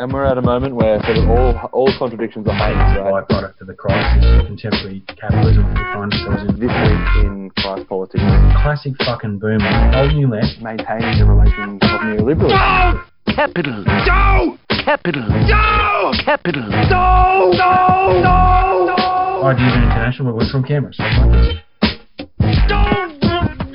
[0.00, 3.26] And we're at a moment where sort of all all contradictions are heightened, right?
[3.26, 6.60] byproduct of the crisis of contemporary capitalism we find ourselves in.
[6.60, 8.22] This week in class politics,
[8.62, 9.66] Classic fucking boomer.
[9.66, 10.00] Eh?
[10.00, 10.62] Old new left.
[10.62, 12.54] maintaining the relations of neoliberalism.
[12.54, 13.34] No!
[13.34, 13.84] Capital.
[13.84, 14.58] No!
[14.84, 15.22] Capital.
[15.28, 16.12] No!
[16.24, 16.62] Capital.
[16.62, 17.50] No!
[17.58, 18.22] No!
[18.22, 18.94] No!
[18.94, 19.42] No!
[19.46, 20.94] Ideas International, we're from Canberra.
[20.94, 23.17] Stuff like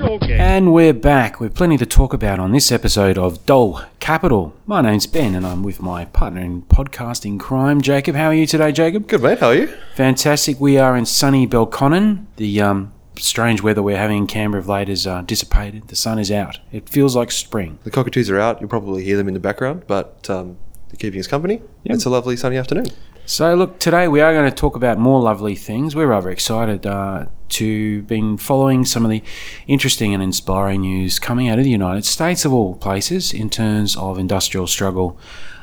[0.04, 0.30] this.
[0.30, 4.54] And we're back with plenty to talk about on this episode of Doh Kapital.
[4.66, 8.16] My name's Ben, and I'm with my partner in podcasting crime, Jacob.
[8.16, 9.08] How are you today, Jacob?
[9.08, 9.68] Good mate, how are you?
[9.96, 10.60] Fantastic.
[10.60, 12.26] We are in sunny Belconnen.
[12.36, 15.88] The um, strange weather we're having in Canberra of late has uh, dissipated.
[15.88, 16.60] The sun is out.
[16.72, 17.80] It feels like spring.
[17.84, 18.60] The cockatoos are out.
[18.60, 20.58] You'll probably hear them in the background, but um,
[20.90, 21.62] they're keeping us company.
[21.86, 22.88] It's a lovely sunny afternoon.
[23.26, 25.96] So, look, today we are going to talk about more lovely things.
[25.96, 29.24] We're rather excited uh, to been following some of the
[29.68, 33.96] interesting and inspiring news coming out of the United States, of all places, in terms
[33.98, 35.18] of industrial struggle.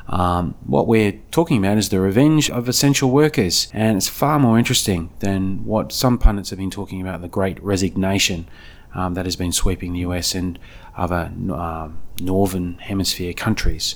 [0.07, 4.57] Um, what we're talking about is the revenge of essential workers, and it's far more
[4.57, 8.47] interesting than what some pundits have been talking about the great resignation
[8.93, 10.59] um, that has been sweeping the US and
[10.97, 13.95] other um northern hemisphere countries.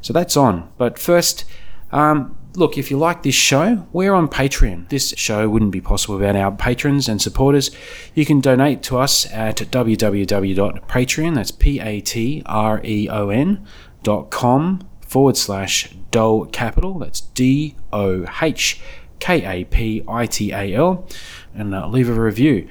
[0.00, 0.70] So that's on.
[0.76, 1.44] But first,
[1.90, 4.88] um, look, if you like this show, we're on Patreon.
[4.88, 7.70] This show wouldn't be possible without our patrons and supporters.
[8.14, 13.66] You can donate to us at www.patreon, that's P A T R E O N
[14.02, 18.80] dot com forward slash Doh Kapital, that's D O H
[19.18, 21.06] K A P I T A L,
[21.54, 22.68] and uh, leave a review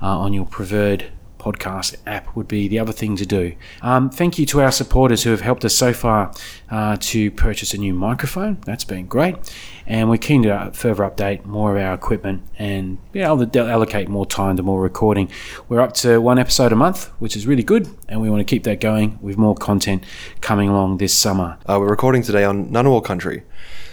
[0.00, 3.54] uh, on your preferred podcast app would be the other thing to do.
[3.82, 6.32] Um, thank you to our supporters who have helped us so far
[6.70, 8.58] uh, to purchase a new microphone.
[8.64, 9.36] That's been great.
[9.84, 14.08] And we're keen to further update more of our equipment and be able to allocate
[14.08, 15.28] more time to more recording.
[15.68, 18.44] We're up to one episode a month, which is really good, and we want to
[18.44, 20.04] keep that going with more content
[20.40, 21.58] coming along this summer.
[21.68, 23.42] Uh, we're recording today on Ngunnawal country,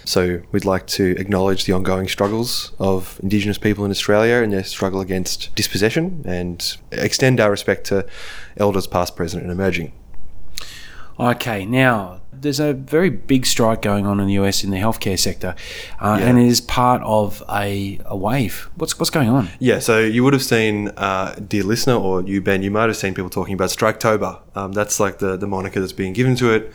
[0.10, 4.64] so we'd like to acknowledge the ongoing struggles of Indigenous people in Australia and their
[4.64, 8.08] struggle against dispossession and extend our respect to
[8.58, 9.92] elders past, present, and emerging.
[11.20, 15.20] Okay, now there's a very big strike going on in the US in the healthcare
[15.20, 15.54] sector,
[16.00, 16.28] uh, Yeah.
[16.28, 18.70] and it is part of a, a wave.
[18.78, 19.50] What's what's going on?
[19.60, 22.98] Yeah, so you would have seen, uh, dear listener, or you, Ben, you might have
[22.98, 24.40] seen people talking about Striketober.
[24.56, 26.74] Um, that's like the, the moniker that's being given to it.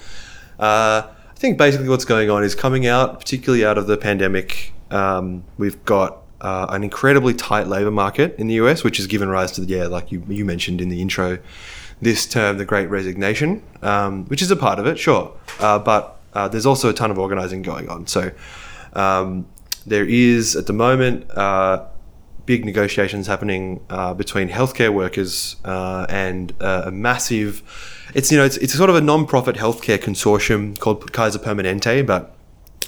[0.59, 1.09] Uh,
[1.45, 5.85] think basically what's going on is coming out, particularly out of the pandemic, um, we've
[5.85, 9.61] got uh, an incredibly tight labor market in the US, which has given rise to,
[9.61, 11.39] the, yeah, like you, you mentioned in the intro,
[12.01, 15.37] this term, the Great Resignation, um, which is a part of it, sure.
[15.61, 18.07] Uh, but uh, there's also a ton of organizing going on.
[18.07, 18.31] So
[18.95, 19.47] um,
[19.85, 21.85] there is, at the moment, uh,
[22.47, 27.94] big negotiations happening uh, between healthcare workers uh, and a massive.
[28.13, 32.37] It's you know it's, it's sort of a non-profit healthcare consortium called Kaiser Permanente, but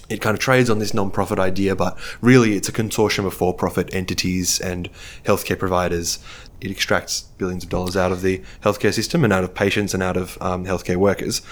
[0.09, 3.93] it kind of trades on this non-profit idea, but really it's a consortium of for-profit
[3.93, 4.88] entities and
[5.25, 6.19] healthcare providers.
[6.60, 10.03] It extracts billions of dollars out of the healthcare system and out of patients and
[10.03, 11.43] out of um, healthcare workers.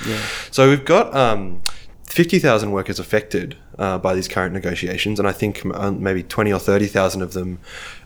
[0.51, 1.63] So we've got um,
[2.07, 6.59] 50,000 workers affected uh, by these current negotiations, and I think um, maybe 20 or
[6.59, 7.59] 30,000 of them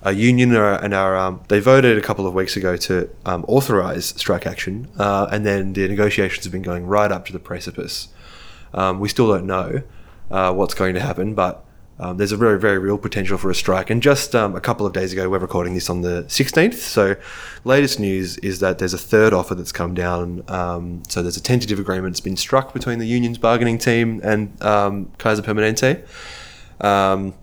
[0.02, 1.16] are union and are.
[1.16, 5.44] Um, they voted a couple of weeks ago to um, authorize strike action, uh, and
[5.44, 8.08] then the negotiations have been going right up to the precipice.
[8.72, 9.82] Um, we still don't know
[10.30, 11.64] uh, what's going to happen, but
[12.00, 13.90] um, there's a very, very real potential for a strike.
[13.90, 16.74] And just um, a couple of days ago, we're recording this on the 16th.
[16.74, 17.16] So,
[17.64, 20.44] latest news is that there's a third offer that's come down.
[20.48, 24.62] Um, so, there's a tentative agreement that's been struck between the union's bargaining team and
[24.62, 26.04] um, Kaiser Permanente.
[26.80, 27.34] Um,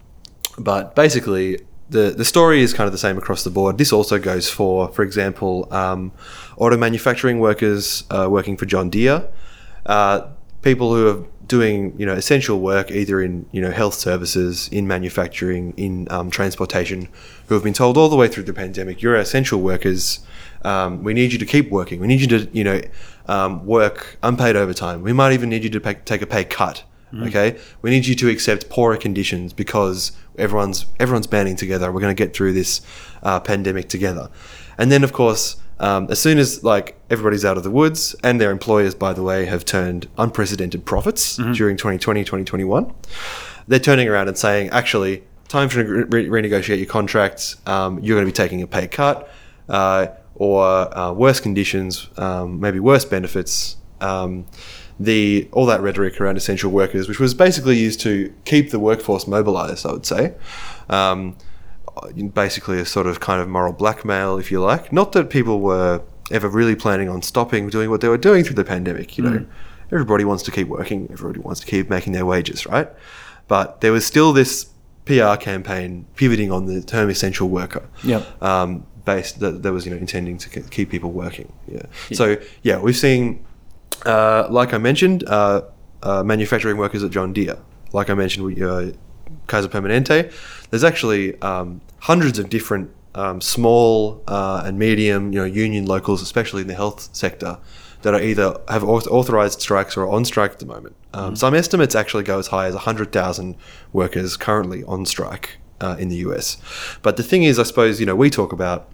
[0.58, 3.78] but basically, the, the story is kind of the same across the board.
[3.78, 6.12] This also goes for, for example, um,
[6.58, 9.28] auto manufacturing workers uh, working for John Deere,
[9.86, 10.28] uh,
[10.62, 14.88] people who are doing you know essential work either in you know health services, in
[14.88, 17.08] manufacturing, in um, transportation,
[17.48, 20.20] who have been told all the way through the pandemic, you're essential workers.
[20.64, 22.00] Um, we need you to keep working.
[22.00, 22.82] We need you to you know
[23.28, 25.02] um, work unpaid overtime.
[25.02, 26.84] We might even need you to pay, take a pay cut.
[27.14, 31.90] Okay, we need you to accept poorer conditions because everyone's everyone's banding together.
[31.90, 32.82] We're going to get through this
[33.24, 34.30] uh, pandemic together.
[34.78, 38.40] And then, of course, um, as soon as like everybody's out of the woods, and
[38.40, 42.94] their employers, by the way, have turned unprecedented profits during 2020, 2021,
[43.68, 47.58] they're turning around and saying, actually, time to re- renegotiate your contracts.
[47.66, 49.30] Um, you're going to be taking a pay cut,
[49.70, 53.78] uh, or uh, worse conditions, um, maybe worse benefits.
[54.02, 54.46] Um,
[54.98, 59.28] the all that rhetoric around essential workers, which was basically used to keep the workforce
[59.28, 60.34] mobilized, I would say.
[62.34, 64.92] Basically, a sort of kind of moral blackmail, if you like.
[64.92, 66.02] Not that people were
[66.32, 69.18] ever really planning on stopping doing what they were doing through the pandemic.
[69.18, 69.46] You know,
[69.92, 72.90] everybody wants to keep working, everybody wants to keep making their wages, right?
[73.48, 74.68] But there was still this
[75.06, 77.88] PR campaign pivoting on the term essential worker.
[78.04, 78.44] Yep.
[78.44, 81.54] Um, based that, that was you know intending to keep people working.
[81.68, 81.84] Yeah.
[82.14, 83.46] So yeah, we've seen,
[84.06, 85.62] uh, like I mentioned, uh,
[86.04, 87.58] uh, manufacturing workers at John Deere.
[87.94, 88.92] Like I mentioned, we, uh,
[89.48, 90.32] Kaiser Permanente.
[90.70, 96.22] There's actually um, hundreds of different um, small uh, and medium, you know, union locals,
[96.22, 97.58] especially in the health sector,
[98.02, 100.96] that are either have authorized strikes or are on strike at the moment.
[101.14, 103.56] Um, Some estimates actually go as high as 100,000
[103.94, 106.58] workers currently on strike uh, in the US.
[107.02, 108.92] But the thing is, I suppose, you know, we talk about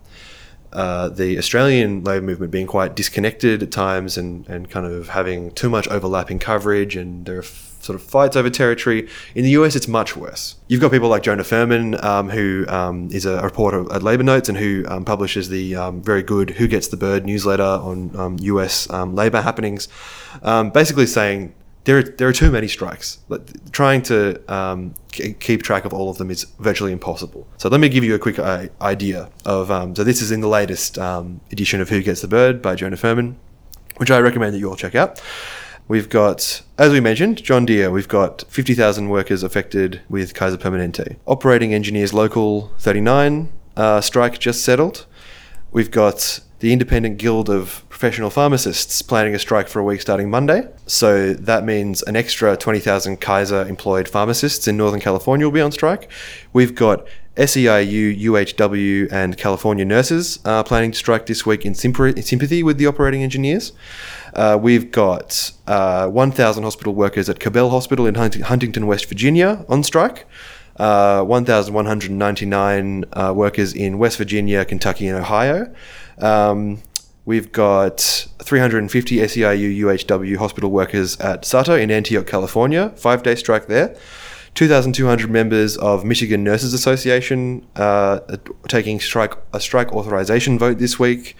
[0.72, 5.52] uh, the Australian labour movement being quite disconnected at times and, and kind of having
[5.52, 7.46] too much overlapping coverage and there are
[7.82, 9.08] sort of fights over territory.
[9.36, 10.56] In the US, it's much worse.
[10.68, 14.50] You've got people like Jonah Furman, um, who um, is a reporter at Labour Notes
[14.50, 18.38] and who um, publishes the um, very good Who Gets the Bird newsletter on um,
[18.40, 19.88] US um, labour happenings,
[20.44, 23.20] um, basically saying there are, there are too many strikes.
[23.72, 27.48] Trying to um, keep track of all of them is virtually impossible.
[27.58, 29.72] So let me give you a quick uh, idea of.
[29.72, 32.76] Um, so this is in the latest um, edition of Who Gets the Bird by
[32.76, 33.38] Jonah Furman,
[33.98, 35.22] which I recommend that you all check out.
[35.88, 37.92] We've got, as we mentioned, John Deere.
[37.92, 41.18] We've got 50,000 workers affected with Kaiser Permanente.
[41.26, 45.06] Operating Engineers Local 39 uh, strike just settled.
[45.72, 50.28] We've got the Independent Guild of Professional Pharmacists planning a strike for a week starting
[50.28, 50.68] Monday.
[50.88, 55.72] So that means an extra 20,000 Kaiser employed pharmacists in Northern California will be on
[55.72, 56.10] strike.
[56.52, 57.06] We've got
[57.38, 62.64] SEIU, UHW, and California nurses uh, planning to strike this week in, sympa- in sympathy
[62.64, 63.72] with the operating engineers.
[64.34, 69.64] Uh, we've got uh, 1,000 hospital workers at Cabell Hospital in Hunt- Huntington, West Virginia
[69.70, 70.26] on strike.
[70.78, 75.72] Uh, 1,199 uh, workers in West Virginia, Kentucky, and Ohio.
[76.18, 76.82] Um,
[77.32, 78.02] we've got
[78.44, 83.96] 350 SEIU UHW hospital workers at Sutter in Antioch, California, five day strike there.
[84.56, 88.20] 2,200 members of Michigan Nurses Association uh,
[88.68, 91.38] taking strike a strike authorization vote this week.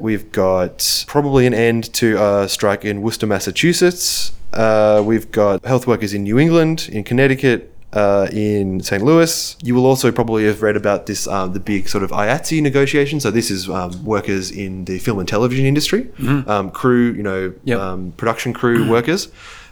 [0.00, 4.32] We've got probably an end to a strike in Worcester, Massachusetts.
[4.52, 9.02] Uh, we've got health workers in New England, in Connecticut, uh, in St.
[9.02, 9.56] Louis.
[9.62, 13.20] You will also probably have read about this, um, the big sort of IATSE negotiation.
[13.20, 16.10] So this is um, workers in the film and television industry,
[16.46, 17.78] um, crew, you know, Yep.
[17.80, 19.28] um, production crew workers,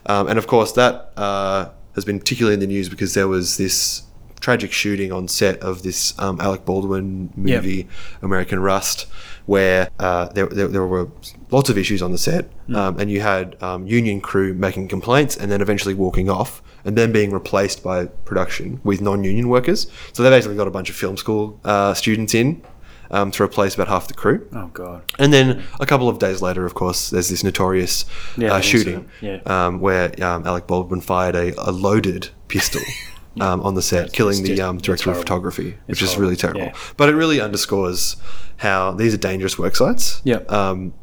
[0.06, 3.56] um, and of course that uh, has been particularly in the news because there was
[3.56, 4.02] this
[4.40, 7.62] tragic shooting on set of this um, Alec Baldwin Yep.
[7.62, 7.88] movie,
[8.22, 9.06] American Rust,
[9.46, 11.08] where uh, there, there, there were
[11.50, 15.36] lots of issues on the set, um, and you had um, union crew making complaints
[15.36, 19.86] and then eventually walking off, and then being replaced by production with non-union workers.
[20.14, 22.62] So they basically got a bunch of film school uh, students in
[23.10, 24.48] um, to replace about half the crew.
[24.52, 25.02] Oh God.
[25.18, 28.06] And then a couple of days later, of course, there's this notorious
[28.38, 29.40] Yeah, uh, shooting yeah.
[29.46, 32.80] um, where um, Alec Baldwin fired a, a loaded pistol
[33.40, 35.22] um, on the set, killing the um, director of horrible.
[35.22, 36.62] photography, which It's is really terrible.
[36.62, 36.74] yeah.
[36.96, 38.16] But it really underscores
[38.56, 40.22] how these are dangerous work sites.
[40.24, 40.50] Yep.
[40.50, 40.94] Um,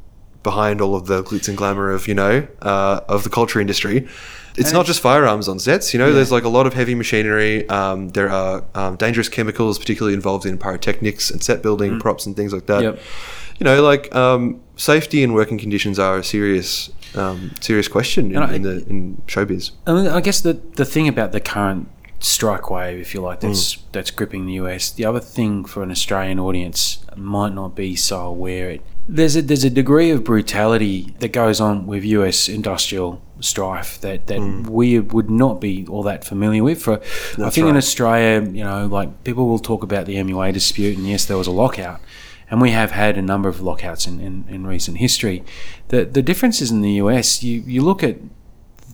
[0.44, 4.08] behind all of the glitz and glamour of you know uh, of the culture industry.
[4.58, 6.14] It's not just firearms on sets, you know.
[6.14, 7.68] There's like a lot of heavy machinery.
[7.70, 12.36] Um, there are um, dangerous chemicals, particularly involved in pyrotechnics and set building, props and
[12.36, 12.84] things like that Mm.
[12.84, 13.00] Yep.
[13.60, 18.38] you know, like um, safety and working conditions are a serious, um, serious question in,
[18.38, 19.72] I- in the in showbiz.
[19.86, 21.88] And I guess the the thing about the current
[22.20, 23.80] strike wave, if you like, that's Mm.
[23.92, 24.90] that's gripping the US.
[24.92, 28.70] The other thing for an Australian audience might not be so aware.
[28.72, 34.00] It there's a there's a degree of brutality that goes on with US industrial strife
[34.02, 34.68] that that Mm.
[34.70, 36.82] we would not be all that familiar with.
[36.82, 37.00] For
[37.38, 37.78] I think in.
[37.78, 41.48] Australia, you know, like people will talk about the MUA dispute, and yes, there was
[41.48, 42.00] a lockout.
[42.52, 45.44] And we have had a number of lockouts in, in, in recent history.
[45.88, 48.18] The the differences in the US, you, you look at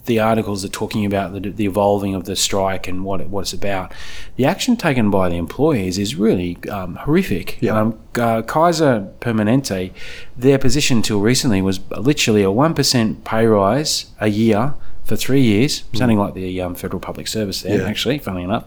[0.06, 3.42] the articles are talking about the, the evolving of the strike and what it, what
[3.42, 3.94] it's about.
[4.36, 7.62] The action taken by the employees is really um, horrific.
[7.62, 7.80] Yeah.
[7.80, 9.92] Um, uh, Kaiser Permanente,
[10.36, 15.42] their position till recently was literally a one percent pay rise a year for three
[15.42, 17.80] years, sounding like the um, federal public service there.
[17.80, 17.88] Yeah.
[17.88, 18.66] Actually, funnily enough,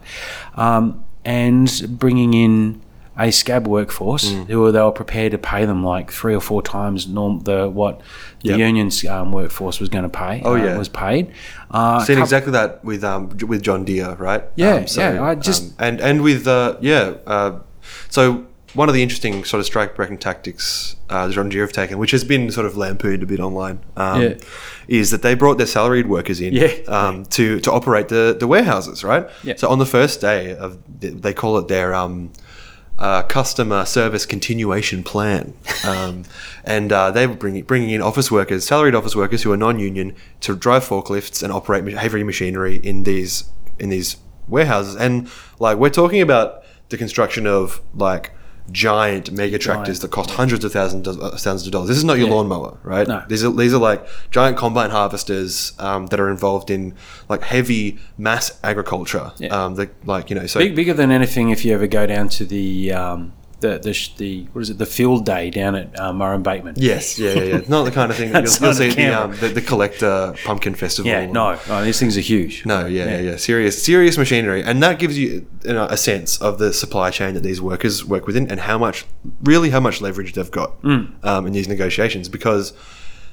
[0.55, 2.81] um, and bringing in
[3.17, 4.47] a scab workforce Mm.
[4.49, 8.01] who they were prepared to pay them like three or four times norm the what
[8.43, 8.59] the Yep.
[8.59, 10.43] union's um, workforce was going to pay.
[10.45, 10.77] Oh, uh, yeah.
[10.79, 11.31] was paid.
[11.71, 14.43] Uh, Seen coup- exactly that with um with John Deere, right?
[14.57, 17.53] Yeah, Um, yeah, I just- um, and and with uh, yeah, uh,
[18.11, 18.45] so
[18.75, 22.11] one of the interesting sort of strike breaking tactics uh, John Deere have taken, which
[22.11, 24.35] has been sort of lampooned a bit online, um, Yeah.
[24.89, 26.73] is that they brought their salaried workers in Yeah.
[26.89, 29.29] um, to to operate the the warehouses, right?
[29.45, 29.55] Yeah.
[29.57, 32.31] So on the first day of the, they call it their um
[32.99, 35.55] uh, customer service continuation plan,
[35.87, 36.25] um,
[36.65, 40.15] and uh, they were bringing bringing in office workers, salaried office workers who are non-union,
[40.41, 43.45] to drive forklifts and operate heavy machinery in these
[43.79, 44.17] in these
[44.49, 44.97] warehouses.
[44.97, 48.33] And like we're talking about the construction of like
[48.73, 50.01] giant mega tractors Giant.
[50.03, 51.89] that cost hundreds of thousands of, uh, thousands of dollars.
[51.89, 52.35] This is not your Yeah.
[52.35, 53.07] lawnmower, right?
[53.07, 53.23] No.
[53.29, 56.95] These are these are like giant combine harvesters um, that are involved in
[57.29, 59.33] like heavy mass agriculture.
[59.39, 59.49] Yeah.
[59.49, 62.29] Um, that like you know so Big, bigger than anything if you ever go down
[62.31, 66.13] to the um, the, the the what is it the field day down at uh,
[66.13, 66.75] Murrumbateman.
[66.77, 67.61] Yes, yeah, yeah, yeah.
[67.69, 69.63] Not the kind of thing that you'll, you'll see the at the, um, the, the
[69.63, 71.11] Collector pumpkin festival.
[71.11, 72.67] Yeah, no, no, these things are huge.
[72.67, 73.37] No, yeah, yeah, yeah.
[73.37, 77.35] Serious, serious machinery, and that gives you, you know, a sense of the supply chain
[77.35, 79.07] that these workers work within, and how much,
[79.43, 81.25] really, how much leverage they've got Mm.
[81.25, 82.29] um, in these negotiations.
[82.29, 82.73] Because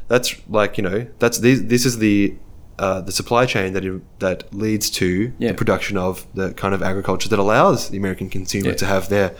[0.08, 2.36] that's like you know, that's these, this is the
[2.80, 5.50] uh, the supply chain that it, that leads to Yeah.
[5.50, 8.76] the production of the kind of agriculture that allows the American consumer Yeah.
[8.76, 9.36] to have their,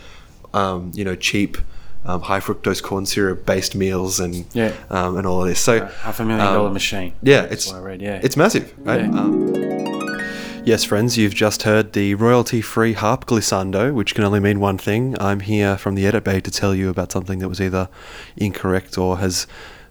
[0.54, 1.58] um, you know, cheap.
[2.04, 4.72] Um, high fructose corn syrup based meals and Yeah.
[4.90, 5.60] um, and all of this.
[5.60, 7.12] So Half a million um, dollar machine.
[7.22, 8.02] yeah, That's it's what I read.
[8.02, 9.02] Yeah, it's massive, right?
[9.02, 9.20] Yeah.
[9.20, 9.54] Um,
[10.64, 15.14] yes, friends, you've just heard the royalty-free harp glissando, which can only mean one thing.
[15.20, 17.88] I'm here from the edit bay to tell you about something that was either
[18.36, 19.46] incorrect or has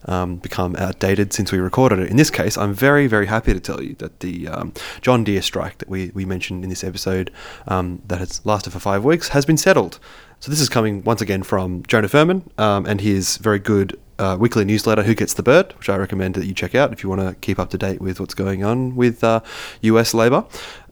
[0.05, 2.09] um, become outdated since we recorded it.
[2.09, 5.41] In this case, I'm very, very happy to tell you that the um, John Deere
[5.43, 7.31] strike that we, we mentioned in this episode,
[7.69, 9.97] um, that has lasted for five weeks, has been settled.
[10.41, 14.37] So this is coming once again from Jonah Furman um, and his very good uh,
[14.39, 17.09] weekly newsletter, Who Gets the Bird, which I recommend that you check out if you
[17.09, 19.41] want to keep up to date with what's going on with uh,
[19.81, 20.45] US labour.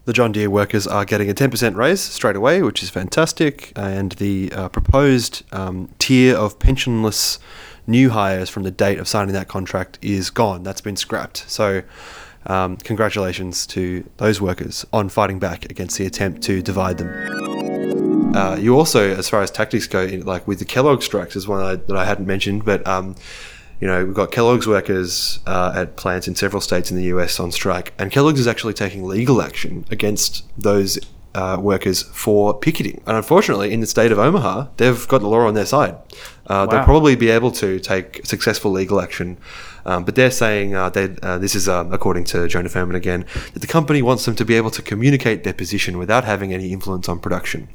[0.06, 4.12] The John Deere workers are getting a 10% raise straight away, which is fantastic, and
[4.14, 7.40] the uh, proposed um, tier of pensionless
[7.88, 10.62] new hires from the date of signing that contract is gone.
[10.62, 11.50] That's been scrapped.
[11.50, 11.82] So,
[12.46, 17.59] um, congratulations to those workers on fighting back against the attempt to divide them.
[18.36, 21.48] Uh, you also, as far as tactics go, in- like with the Kellogg strikes, is
[21.48, 23.16] one I, that I hadn't mentioned, but um,
[23.82, 27.40] you know we've got Kellogg's workers uh, at plants in several states in the US
[27.40, 31.00] on strike, and Kellogg's is actually taking legal action against those
[31.36, 33.02] uh, workers for picketing.
[33.06, 35.96] And unfortunately, in the state of Omaha, they've got the law on their side.
[36.48, 39.38] Uh, They'll probably be able to take successful legal action,
[39.86, 43.26] um, but they're saying uh, they uh, this is um, according to Jonah Furman again
[43.54, 46.72] that the company wants them to be able to communicate their position without having any
[46.72, 47.68] influence on production,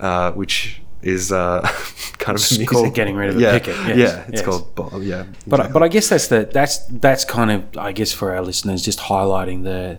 [0.00, 1.60] uh, which is uh,
[2.18, 4.42] kind of It's called getting rid of the yeah, picket, yes, yeah, it's yes.
[4.44, 5.24] called bo- yeah.
[5.46, 5.72] But exactly.
[5.72, 8.98] but I guess that's the that's that's kind of I guess for our listeners just
[9.00, 9.98] highlighting the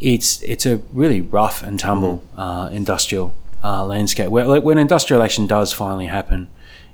[0.00, 2.38] it's it's a really rough and tumble Mm.
[2.38, 4.28] uh, industrial uh, landscape.
[4.28, 6.48] Where like, when industrial action does finally happen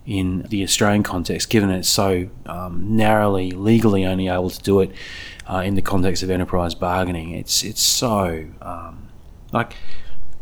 [0.06, 4.90] in the Australian context, given it's so um, narrowly legally only able to do it
[5.48, 9.08] uh, in the context of enterprise bargaining, it's it's so um,
[9.52, 9.74] like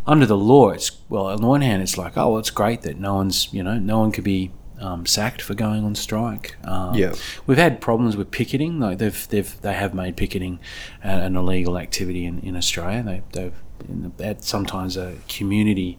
[0.06, 1.26] under the law, it's well.
[1.26, 3.78] On the one hand, it's like, oh, well, it's great that no one's, you know,
[3.78, 4.50] no one could be
[4.80, 6.56] um, sacked for going on strike.
[6.64, 7.14] Um, Yeah.
[7.46, 8.80] we've had problems with picketing.
[8.80, 10.60] Like they've, they've, they have made picketing
[11.02, 13.02] an, illegal activity in, in Australia.
[13.02, 15.98] They, they've in the, had sometimes a community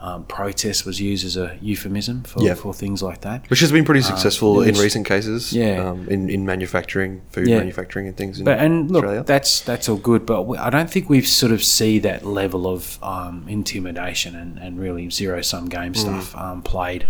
[0.00, 2.54] um, protest was used as a euphemism for, Yeah.
[2.54, 3.48] for things like that.
[3.50, 5.52] which has been pretty successful in recent cases.
[5.52, 5.88] Yeah.
[5.90, 7.58] um, in in manufacturing, food Yeah.
[7.58, 8.38] manufacturing, and things.
[8.38, 9.24] In But and look, Australia.
[9.26, 12.66] that's that's all good, but we, I don't think we've sort of see that level
[12.68, 15.96] of um, intimidation and, and really zero sum game Mm.
[15.96, 17.06] stuff um, played.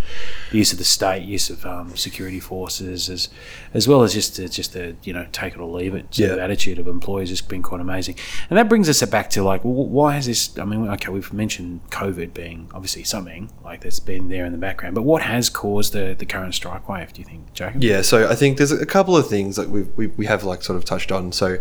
[0.50, 3.28] The use of the state, use of um, security forces, as
[3.74, 6.30] as well as just the, just the you know take it or leave it sort
[6.30, 8.16] of attitude of employees has been quite amazing.
[8.48, 10.58] And that brings us back to like, well, why has this?
[10.58, 14.58] I mean, okay, we've mentioned COVID being obviously something like that's been there in the
[14.58, 17.12] background, but what has caused the the current strike wave?
[17.12, 17.82] Do you think, Jacob?
[17.82, 20.62] Yeah, so I think there's a couple of things that we've, we we have like
[20.62, 21.32] sort of touched on.
[21.32, 21.58] So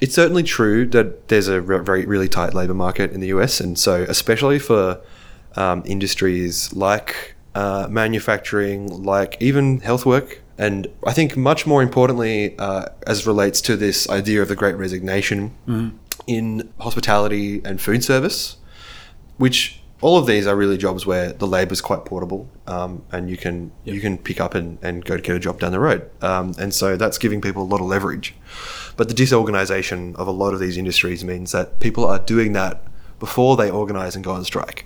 [0.00, 3.76] it's certainly true that there's a very really tight labor market in the US, and
[3.76, 5.00] so especially for
[5.56, 12.56] um, industries like uh, manufacturing, like even health work, and I think much more importantly,
[12.60, 15.52] uh, as relates to this idea of the Great Resignation
[16.28, 18.56] in hospitality and food service,
[19.36, 23.30] which all of these are really jobs where the labour is quite portable, um, and
[23.30, 25.80] you can you can pick up and, and go to get a job down the
[25.80, 28.34] road, um, and so that's giving people a lot of leverage.
[28.98, 32.84] But the disorganisation of a lot of these industries means that people are doing that
[33.18, 34.84] before they organise and go on strike.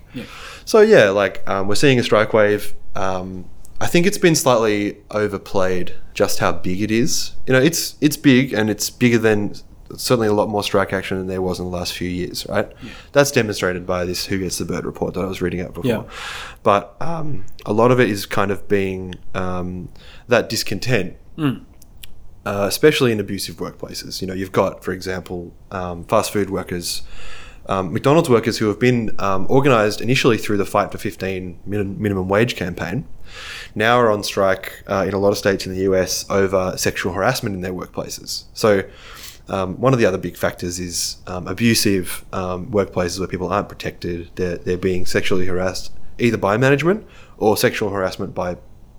[0.64, 2.74] So yeah, like um, we're seeing a strike wave.
[2.94, 7.32] Um, I think it's been slightly overplayed just how big it is.
[7.44, 9.54] You know, it's it's big and it's bigger than
[9.96, 12.70] certainly a lot more strike action than there was in the last few years, right?
[13.12, 15.90] That's demonstrated by this Who Gets the Bird report that I was reading out before.
[15.90, 16.02] Yeah.
[16.62, 19.88] But um, a lot of it is kind of being um,
[20.28, 21.16] that discontent,
[22.44, 24.20] uh, especially in abusive workplaces.
[24.20, 27.02] You know, you've got, for example, um, fast food workers
[27.68, 32.00] um, McDonald's workers who have been um, organised initially through the Fight for 15 min-
[32.00, 33.06] minimum wage campaign
[33.74, 37.12] now are on strike uh, in a lot of states in the US over sexual
[37.12, 38.44] harassment in their workplaces.
[38.54, 38.84] So,
[39.48, 43.68] um, one of the other big factors is um, abusive um, workplaces where people aren't
[43.68, 44.30] protected.
[44.34, 47.06] They're, they're being sexually harassed either by management
[47.38, 48.56] or sexual harassment by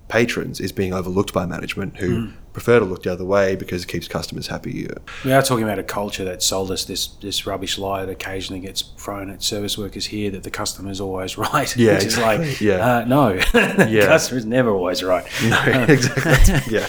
[0.08, 3.88] patrons is being overlooked by management who prefer to look the other way because it
[3.88, 4.88] keeps customers happy.
[5.24, 8.60] We are talking about a culture that sold us this this rubbish lie that occasionally
[8.62, 11.76] gets thrown at service workers here that the customer is always right.
[11.76, 12.60] Yeah, which is like.
[12.62, 12.76] Yeah.
[13.02, 14.16] uh, no, the Yeah.
[14.16, 15.26] is never always right.
[15.44, 16.76] No, exactly.
[16.76, 16.88] yeah,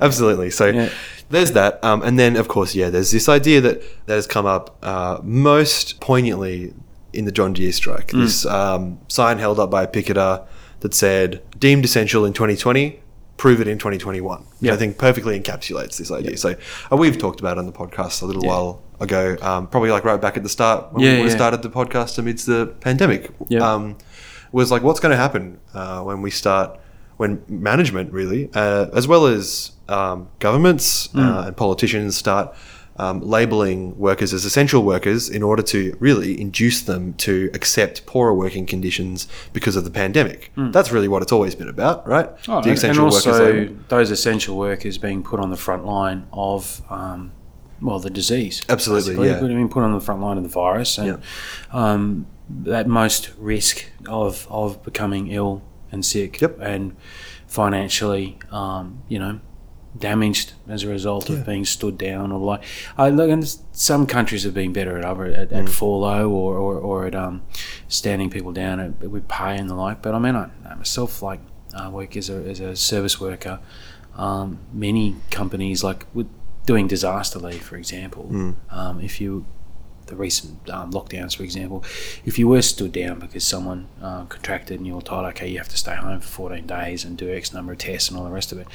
[0.00, 0.50] absolutely.
[0.50, 0.90] So Yeah.
[1.30, 4.46] there's that, um, and then of course, yeah, there's this idea that that has come
[4.46, 6.74] up uh, most poignantly
[7.12, 8.08] in the John Deere strike.
[8.08, 8.20] Mm.
[8.22, 10.42] This um, sign held up by a picketer
[10.80, 13.00] that said "deemed essential in 2020."
[13.38, 14.40] Prove it in 2021.
[14.40, 14.74] Which Yeah.
[14.74, 16.36] I think perfectly encapsulates this idea.
[16.36, 16.54] So
[16.92, 18.50] uh, we've talked about it on the podcast a little Yeah.
[18.50, 21.70] while ago, um, probably like right back at the start when Yeah, we started the
[21.70, 23.30] podcast amidst the pandemic.
[23.60, 23.96] Um,
[24.52, 26.78] was like, what's going to happen uh, when we start,
[27.16, 32.54] when management really, uh, as well as um, governments uh, and politicians start
[32.98, 38.34] um, labeling workers as essential workers in order to really induce them to accept poorer
[38.34, 40.50] working conditions because of the pandemic.
[40.56, 42.28] That's really what it's always been about, right?
[42.48, 43.74] Oh, and- and also label.
[43.88, 47.30] those essential workers being put on the front line of um,
[47.80, 48.62] well the disease.
[48.68, 49.28] Absolutely, basically.
[49.48, 49.54] yeah.
[49.56, 51.16] Being put on the front line of the virus and Yeah.
[51.72, 55.62] um, that most risk of of becoming ill
[55.92, 56.58] and sick Yep.
[56.60, 56.96] and
[57.46, 59.40] financially, um, you know.
[59.98, 62.62] Damaged as a result of being stood down, or like,
[62.96, 65.62] I look, and some countries have been better at other at, Mm.
[65.64, 67.42] at or, or, or at um,
[67.88, 70.00] standing people down at, with pay and the like.
[70.02, 71.40] But I mean, I, I myself like
[71.74, 73.60] uh, work as a, as a service worker.
[74.16, 76.28] Um, many companies, like with
[76.66, 78.54] doing disaster leave, for example, Mm.
[78.70, 79.46] um, if you
[80.08, 81.82] the recent um, lockdowns, for example,
[82.24, 85.58] if you were stood down because someone uh, contracted and you were told, okay, you
[85.58, 88.24] have to stay home for 14 days and do X number of tests and all
[88.24, 88.66] the rest of it,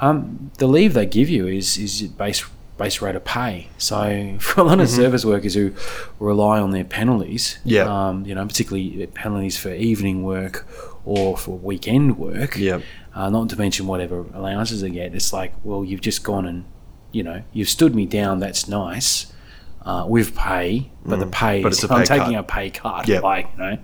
[0.00, 2.44] um, the leave they give you is is base
[2.76, 3.68] base rate of pay.
[3.78, 5.72] So for a lot of service workers who
[6.20, 7.82] rely on their penalties, Yeah.
[8.08, 10.64] um, you know, particularly penalties for evening work
[11.04, 12.80] or for weekend work, Yeah.
[13.16, 15.12] uh, not to mention whatever allowances they get.
[15.14, 16.64] It's like, well, you've just gone and,
[17.10, 18.38] you know, you've stood me down.
[18.38, 19.26] That's nice.
[19.88, 21.62] Uh, with pay, but the pay, Mm.
[21.62, 22.40] But is, I'm pay taking cut.
[22.40, 23.20] a pay cut, Yeah.
[23.20, 23.78] like you know,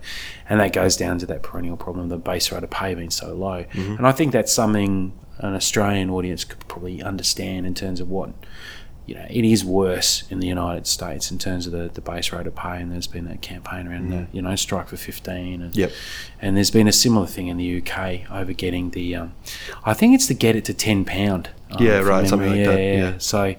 [0.47, 3.09] and that goes down to that perennial problem of the base rate of pay being
[3.09, 3.63] so low.
[3.73, 3.95] Mm-hmm.
[3.97, 8.29] And I think that's something an Australian audience could probably understand in terms of what
[9.07, 12.31] you know, it is worse in the United States in terms of the, the base
[12.31, 15.61] rate of pay, and there's been that campaign around the you know strike for 15,
[15.61, 15.77] and Mm.
[15.77, 15.91] Yep.
[16.41, 19.33] and there's been a similar thing in the UK over getting the, um,
[19.83, 21.49] I think it's to get it to 10 pound.
[21.71, 23.13] Um, Yeah, right, something like that, yeah.
[23.17, 23.55] So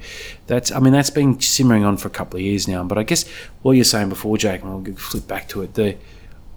[0.46, 2.84] that's, I mean, that's been simmering on for a couple of years now.
[2.84, 3.26] But I guess
[3.62, 5.74] what you're saying before, Jake, and I'll flip back to it.
[5.74, 5.96] The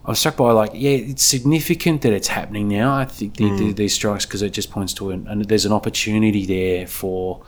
[0.06, 2.96] I was struck by like, yeah, it's significant that it's happening now.
[2.96, 3.58] I think the, Mm.
[3.60, 7.42] the, these strikes because it just points to an, and there's an opportunity there for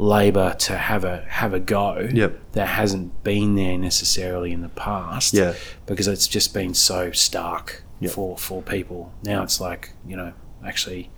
[0.00, 2.52] Labor to have a have a go Yep.
[2.52, 5.34] that hasn't been there necessarily in the past.
[5.34, 5.54] Yeah.
[5.86, 8.12] because it's just been so stark Yep.
[8.12, 9.12] for for people.
[9.24, 10.32] Now it's like you know
[10.64, 11.10] actually,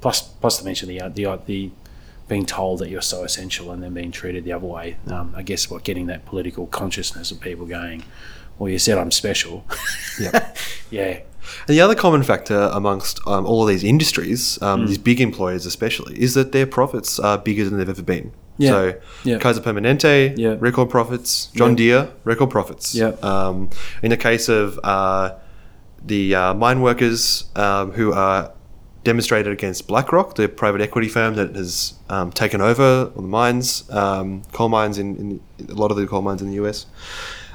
[0.00, 1.70] plus plus to mention the uh, the uh, the
[2.28, 4.96] being told that you're so essential and then being treated the other way.
[5.08, 8.04] Um, I guess what getting that political consciousness of people going.
[8.58, 9.64] Well, you said I'm special.
[10.20, 10.56] Yep.
[10.90, 11.02] yeah,
[11.66, 14.62] And the other common factor amongst um, all of these industries, Mm.
[14.66, 18.30] um, these big employers especially, is that their profits are bigger than they've ever been.
[18.58, 18.70] Yeah.
[18.70, 19.38] So, Yeah.
[19.38, 20.56] Kaiser Permanente, Yeah.
[20.60, 21.46] record profits.
[21.56, 21.76] John Yeah.
[21.76, 22.94] Deere, record profits.
[22.94, 23.12] Yeah.
[23.22, 23.70] Um,
[24.02, 25.32] in the case of uh,
[26.06, 28.52] the uh, mine workers um, who are
[29.04, 34.42] demonstrated against BlackRock, the private equity firm that has um, taken over the mines, um,
[34.52, 35.16] coal mines in,
[35.58, 36.86] in a lot of the coal mines in the US.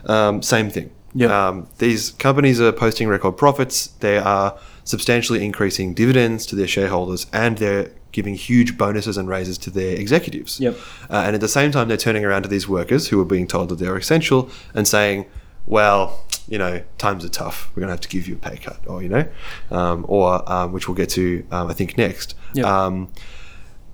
[0.05, 0.91] Um, same thing.
[1.13, 1.47] Yeah.
[1.47, 3.87] Um, these companies are posting record profits.
[3.87, 9.57] They are substantially increasing dividends to their shareholders, and they're giving huge bonuses and raises
[9.57, 10.59] to their executives.
[10.59, 10.77] Yep.
[11.09, 13.47] Uh, and at the same time, they're turning around to these workers who are being
[13.47, 15.25] told that they're essential and saying,
[15.65, 17.69] "Well, you know, times are tough.
[17.75, 19.27] We're going to have to give you a pay cut, or you know,
[19.71, 22.35] um, or um, which we'll get to, um, I think, next.
[22.53, 22.65] Yep.
[22.65, 23.09] Um,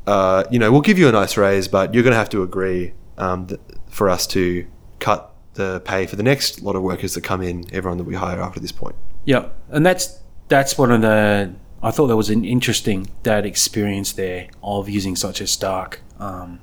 [0.08, 2.44] uh, you know, we'll give you a nice raise, but you're going to have to
[2.44, 4.66] agree um, th- for us to
[5.00, 8.16] cut the pay for the next lot of workers that come in, everyone that we
[8.16, 8.96] hire after this point.
[9.26, 11.54] Yeah, and that's that's one of the.
[11.84, 16.60] I thought that was an interesting that experience there of using such a stark um,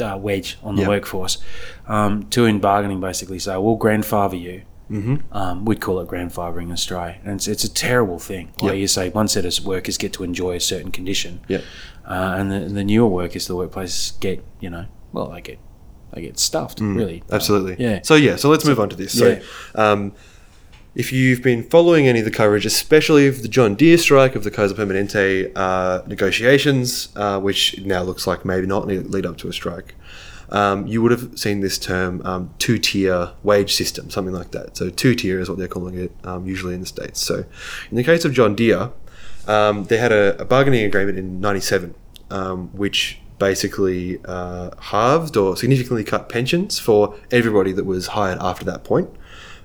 [0.00, 0.88] uh, wedge on the Yeah.
[0.88, 1.38] workforce
[1.86, 5.16] um, to in bargaining basically say, "We'll grandfather you." Mm-hmm.
[5.36, 8.52] Um, we'd call it grandfathering in Australia, and it's, it's a terrible thing.
[8.60, 8.80] Like Yep.
[8.80, 11.64] you say, one set of workers get to enjoy a certain condition, Yep.
[12.06, 15.58] uh, and the, the newer workers, to the workplace get, you know, well, they get
[16.12, 16.78] they get stuffed.
[16.80, 17.76] Really, Absolutely.
[17.82, 18.00] Yeah.
[18.02, 19.18] So yeah, so let's move on to this.
[19.18, 19.40] So,
[19.74, 20.12] um,
[20.94, 24.44] if you've been following any of the coverage, especially of the John Deere strike, of
[24.44, 29.48] the Kaiser Permanente uh, negotiations, uh, which now looks like maybe not lead up to
[29.48, 29.94] a strike,
[30.52, 34.76] um, you would have seen this term um, two-tier wage system, something like that.
[34.76, 37.20] So two-tier is what they're calling it um, usually in the states.
[37.20, 37.44] So
[37.90, 38.92] in the case of John Deere,
[39.48, 41.94] um, they had a, a bargaining agreement in '97,
[42.30, 48.64] um, which basically uh, halved or significantly cut pensions for everybody that was hired after
[48.64, 49.10] that point.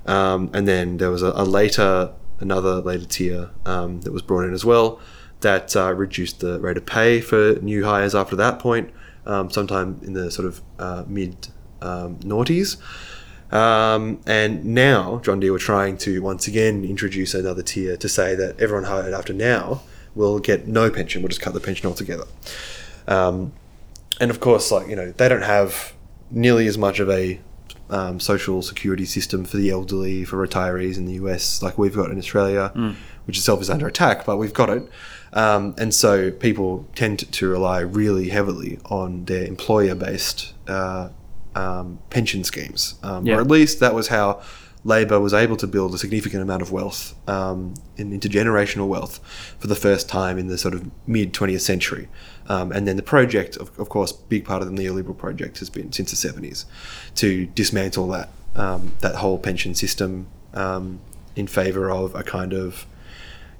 [0.08, 4.54] Um, and then there was a, a later, another later tier that was brought in
[4.54, 5.00] as well
[5.42, 8.92] that uh, reduced the rate of pay for new hires after that point,
[9.28, 11.50] um, sometime in the sort of uh, mid
[11.82, 12.78] um, noughties.
[13.52, 18.36] Um, and now John Deere were trying to once again introduce another tier to say
[18.36, 19.82] that everyone hired after now
[20.16, 21.22] will get no pension.
[21.22, 22.26] We'll just cut the pension altogether.
[23.08, 23.54] Um,
[24.20, 25.94] and of course, like you know, they don't have
[26.32, 27.40] nearly as much of a
[27.90, 32.12] um, social security system for the elderly, for retirees in the US, like we've got
[32.12, 32.72] in Australia,
[33.26, 34.84] which itself is under attack, but we've got it.
[35.38, 41.10] Um, and so people tend to, rely really heavily on their employer-based uh,
[41.56, 43.36] um, pension schemes, um, Yeah.
[43.36, 44.42] or at least that was how
[44.84, 49.20] Labor was able to build a significant amount of wealth, um, in intergenerational wealth,
[49.60, 52.08] for the first time in the sort of mid 20th century.
[52.50, 55.70] Um, and then the project, of, of course, big part of the neoliberal project has
[55.70, 56.66] been since the 70s
[57.16, 61.00] to dismantle that um, that whole pension system um,
[61.36, 62.88] in favor of a kind of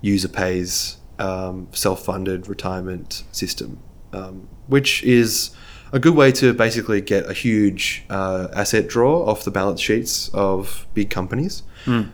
[0.02, 3.80] user pays um, self-funded retirement system,
[4.14, 5.52] um, which is
[5.94, 10.30] a good way to basically get a huge uh, asset draw off the balance sheets
[10.34, 11.64] of big companies.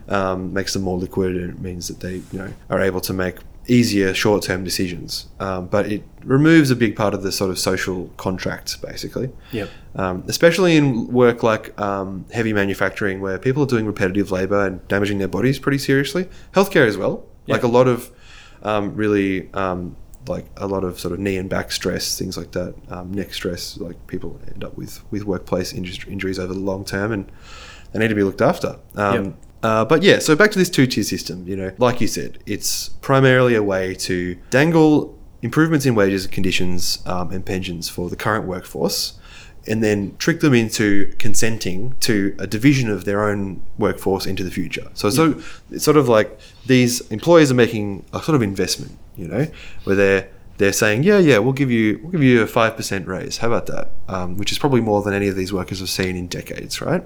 [0.07, 3.11] Um, makes them more liquid and it means that they you know are able to
[3.13, 3.37] make
[3.67, 5.25] easier short-term decisions.
[5.39, 9.69] Um, but it removes a big part of the sort of social contract, basically Yep.
[9.95, 14.87] um, especially in work like um, heavy manufacturing where people are doing repetitive labor and
[14.87, 16.29] damaging their bodies pretty seriously.
[16.53, 18.11] Healthcare as well, like a lot of
[18.63, 19.95] um, really um,
[20.27, 23.33] like a lot of sort of knee and back stress, things like that, um, neck
[23.33, 23.77] stress.
[23.77, 27.31] Like people end up with with workplace injuries over the long term, and
[27.91, 28.79] they need to be looked after.
[28.95, 29.33] Um, Yep.
[29.63, 32.39] uh, but yeah, so back to this two tier system, you know, like you said,
[32.45, 38.09] it's primarily a way to dangle improvements in wages, and conditions, um, and pensions for
[38.09, 39.19] the current workforce,
[39.67, 44.51] and then trick them into consenting to a division of their own workforce into the
[44.51, 44.87] future.
[44.93, 49.27] So, so it's sort of like these employers are making a sort of investment, you
[49.27, 49.47] know,
[49.85, 53.07] where they're they're saying, yeah, yeah, we'll give you we'll give you a five percent
[53.07, 53.37] raise.
[53.37, 53.91] How about that?
[54.07, 57.03] Um, which is probably more than any of these workers have seen in decades, right?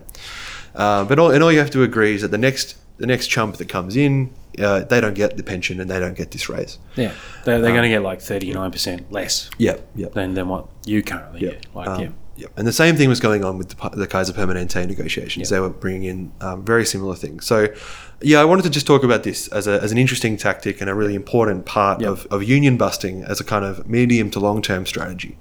[0.76, 3.28] Uh, but all, and all you have to agree is that the next the next
[3.28, 6.50] chump that comes in, uh, they don't get the pension and they don't get this
[6.50, 6.78] raise.
[6.96, 7.13] Yeah,
[7.46, 10.08] they're, they're going to get like thirty nine percent less Yeah, yeah.
[10.10, 11.52] than, than what you currently Yeah.
[11.52, 11.65] get.
[11.76, 12.47] Like, Um, yeah, yeah.
[12.56, 15.50] And the same thing was going on with the, the Kaiser Permanente negotiations.
[15.52, 15.58] Yeah.
[15.58, 17.45] They were bringing in um, very similar things.
[17.45, 17.67] So,
[18.21, 20.89] yeah, I wanted to just talk about this as, a, as an interesting tactic and
[20.89, 22.10] a really important part Yeah.
[22.10, 25.38] of, of union busting as a kind of medium to long term strategy.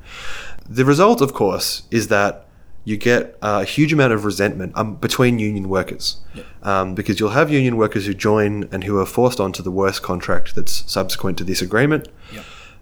[0.69, 2.43] The result, of course, is that
[2.85, 6.19] you get a huge amount of resentment um, between union workers
[6.63, 10.03] um, because you'll have union workers who join and who are forced onto the worst
[10.03, 12.07] contract that's subsequent to this agreement.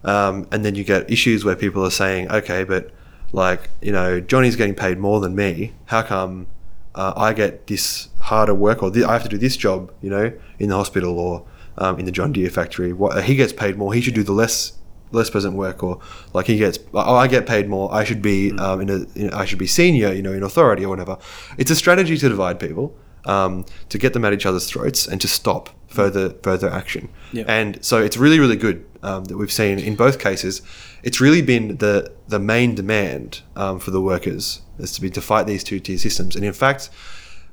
[0.03, 2.91] Um, and then you get issues where people are saying, okay, but
[3.35, 5.73] like, you know, Johnny's getting paid more than me.
[5.85, 6.47] How come
[6.95, 10.09] uh, I get this harder work or th- I have to do this job, you
[10.09, 11.45] know, in the hospital or
[11.77, 12.93] um, in the John Deere factory?
[12.93, 13.93] What, he gets paid more.
[13.93, 14.73] He should do the less
[15.11, 15.99] less pleasant work or
[16.33, 19.29] like he gets oh, I get paid more I should be um, in a in,
[19.31, 21.17] I should be senior you know in authority or whatever
[21.57, 22.93] it's a strategy to divide people
[23.25, 27.45] um, to get them at each other's throats and to stop further further action Yeah.
[27.47, 30.61] and so it's really really good um, that we've seen in both cases
[31.03, 35.21] it's really been the the main demand um, for the workers is to be to
[35.21, 36.89] fight these two tier systems and in fact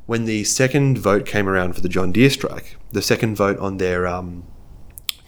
[0.07, 3.77] when the second vote came around for the John Deere strike the second vote on
[3.77, 4.45] their um,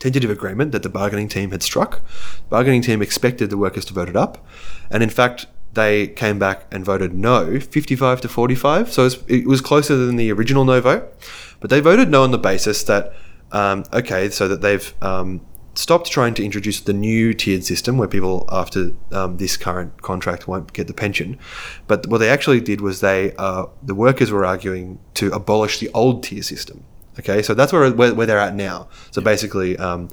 [0.05, 2.03] tentative agreement that the bargaining team had struck.
[2.37, 4.47] The bargaining team expected the workers to vote it up,
[4.91, 8.93] and in fact, they came back and voted no, 55 to 45.
[8.93, 11.11] So it was, it was closer than the original no vote,
[11.59, 13.15] but they voted no on the basis that
[13.51, 15.41] um, okay, so that they've um,
[15.75, 20.47] stopped trying to introduce the new tiered system where people after um, this current contract
[20.47, 21.39] won't get the pension.
[21.87, 25.91] But what they actually did was they uh, the workers were arguing to abolish the
[25.95, 26.85] old tier system.
[27.19, 28.89] Okay, so that's where, where, where they're at now.
[29.13, 30.09] So basically, um,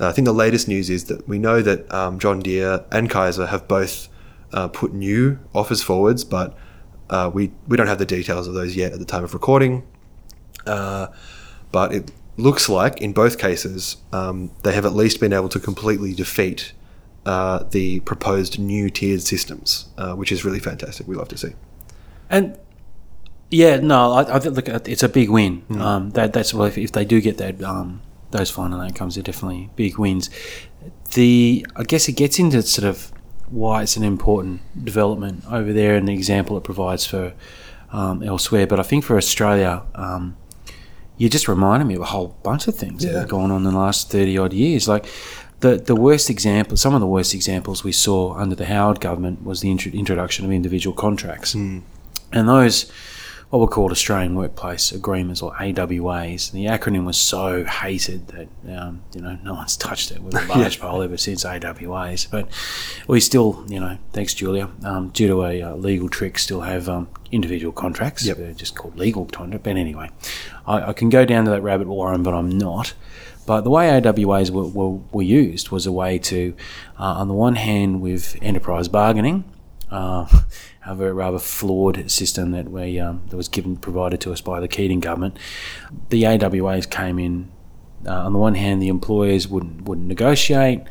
[0.00, 3.46] I think the latest news is that we know that um, John Deere and Kaiser
[3.46, 4.08] have both
[4.52, 6.56] uh, put new offers forwards, but
[7.10, 9.84] uh, we we don't have the details of those yet at the time of recording.
[10.66, 11.08] Uh,
[11.72, 15.58] but it looks like in both cases um, they have at least been able to
[15.58, 16.72] completely defeat
[17.24, 21.08] uh, the proposed new tiered systems, uh, which is really fantastic.
[21.08, 21.54] We love to see.
[22.30, 22.58] And
[23.50, 25.64] yeah, no, I, I think look, it's a big win.
[25.70, 29.24] Um, that that's well, if, if they do get that um, those final outcomes, they're
[29.24, 30.30] definitely big wins.
[31.14, 33.12] The I guess it gets into sort of
[33.48, 37.32] why it's an important development over there and the example it provides for
[37.92, 38.66] um, elsewhere.
[38.66, 40.36] But I think for Australia, um,
[41.18, 43.72] you just reminded me of a whole bunch of things that have gone on in
[43.72, 44.86] the last thirty odd years.
[44.88, 45.06] Like
[45.60, 49.44] the the worst example, some of the worst examples we saw under the Howard government
[49.44, 51.78] was the intro- introduction of individual contracts, hmm.
[52.32, 52.90] and those
[53.50, 56.50] what were called Australian Workplace Agreements or AWAs.
[56.50, 60.44] The acronym was so hated that um, you know no one's touched it with a
[60.56, 62.28] large pole ever since AWAs.
[62.28, 62.48] But
[63.06, 66.88] we still, you know, thanks Julia, um, due to a uh, legal trick, still have
[66.88, 68.26] um, individual contracts.
[68.26, 68.36] Yep.
[68.36, 69.62] They're just called legal contract.
[69.64, 70.10] But anyway,
[70.66, 72.94] I, I can go down to that rabbit warren, but I'm not.
[73.46, 76.52] But the way AWAs were, were, were used was a way to,
[76.98, 79.44] uh, on the one hand, with enterprise bargaining,
[79.88, 80.26] uh,
[80.86, 84.68] a rather flawed system that we um, that was given provided to us by the
[84.68, 85.36] Keating government.
[86.10, 87.50] The AWAs came in.
[88.06, 90.82] Uh, on the one hand, the employers wouldn't wouldn't negotiate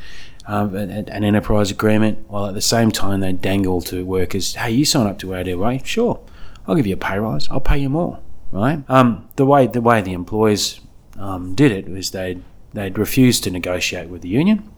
[0.48, 4.72] um, an, an enterprise agreement, while at the same time they dangle to workers, "Hey,
[4.72, 6.20] you sign up to AWA, sure,
[6.68, 8.20] I'll give you a pay rise, I'll pay you more."
[8.52, 8.84] Right?
[8.90, 10.82] Um, the way the way the employers
[11.18, 12.40] um, did it was they
[12.74, 14.70] they'd refuse to negotiate with the union,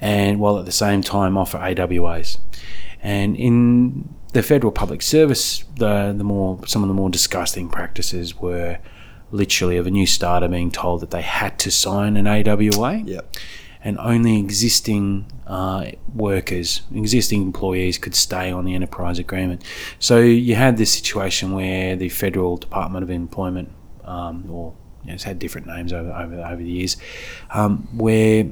[0.00, 2.38] and while at the same time offer AWAs.
[3.02, 8.36] And in the federal public service, the the more some of the more disgusting practices
[8.40, 8.78] were
[9.30, 13.36] literally of a new starter being told that they had to sign an AWA, Yep.
[13.82, 19.62] and only existing uh, workers, existing employees, could stay on the enterprise agreement.
[19.98, 23.70] So you had this situation where the federal Department of Employment,
[24.04, 26.96] um, or you know, it's had different names over over, over the years,
[27.50, 28.46] um, where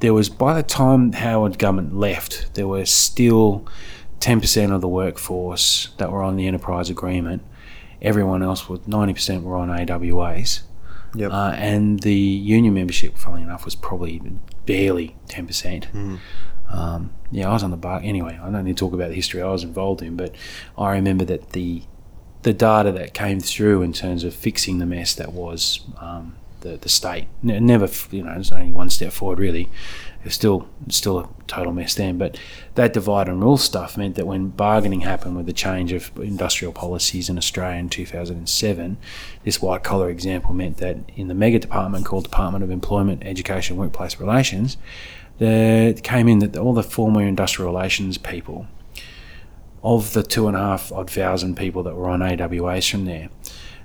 [0.00, 3.66] there was by the time Howard government left, there were still
[4.20, 7.42] ten percent of the workforce that were on the enterprise agreement.
[8.02, 10.62] Everyone else was ninety percent were on AWAs.
[11.14, 11.32] Yep.
[11.32, 14.20] Uh, and the union membership, funnily enough, was probably
[14.66, 15.86] barely ten percent.
[16.70, 18.00] Um, yeah, I was on the bar.
[18.02, 20.34] Anyway, I don't need to talk about the history I was involved in, but
[20.76, 21.82] I remember that the
[22.42, 26.76] the data that came through in terms of fixing the mess that was um, the
[26.76, 29.68] the state ne- never, you know, it's only one step forward really.
[30.26, 32.38] It's still it's still a total mess then, but
[32.74, 36.72] that divide and rule stuff meant that when bargaining happened with the change of industrial
[36.72, 38.96] policies in Australia in 2007,
[39.44, 43.74] this white collar example meant that in the mega department called Department of Employment, Education,
[43.74, 44.76] and Workplace Relations,
[45.38, 48.66] there came in that all the former industrial relations people,
[49.82, 53.28] of the two and a half odd thousand people that were on AWAs from there,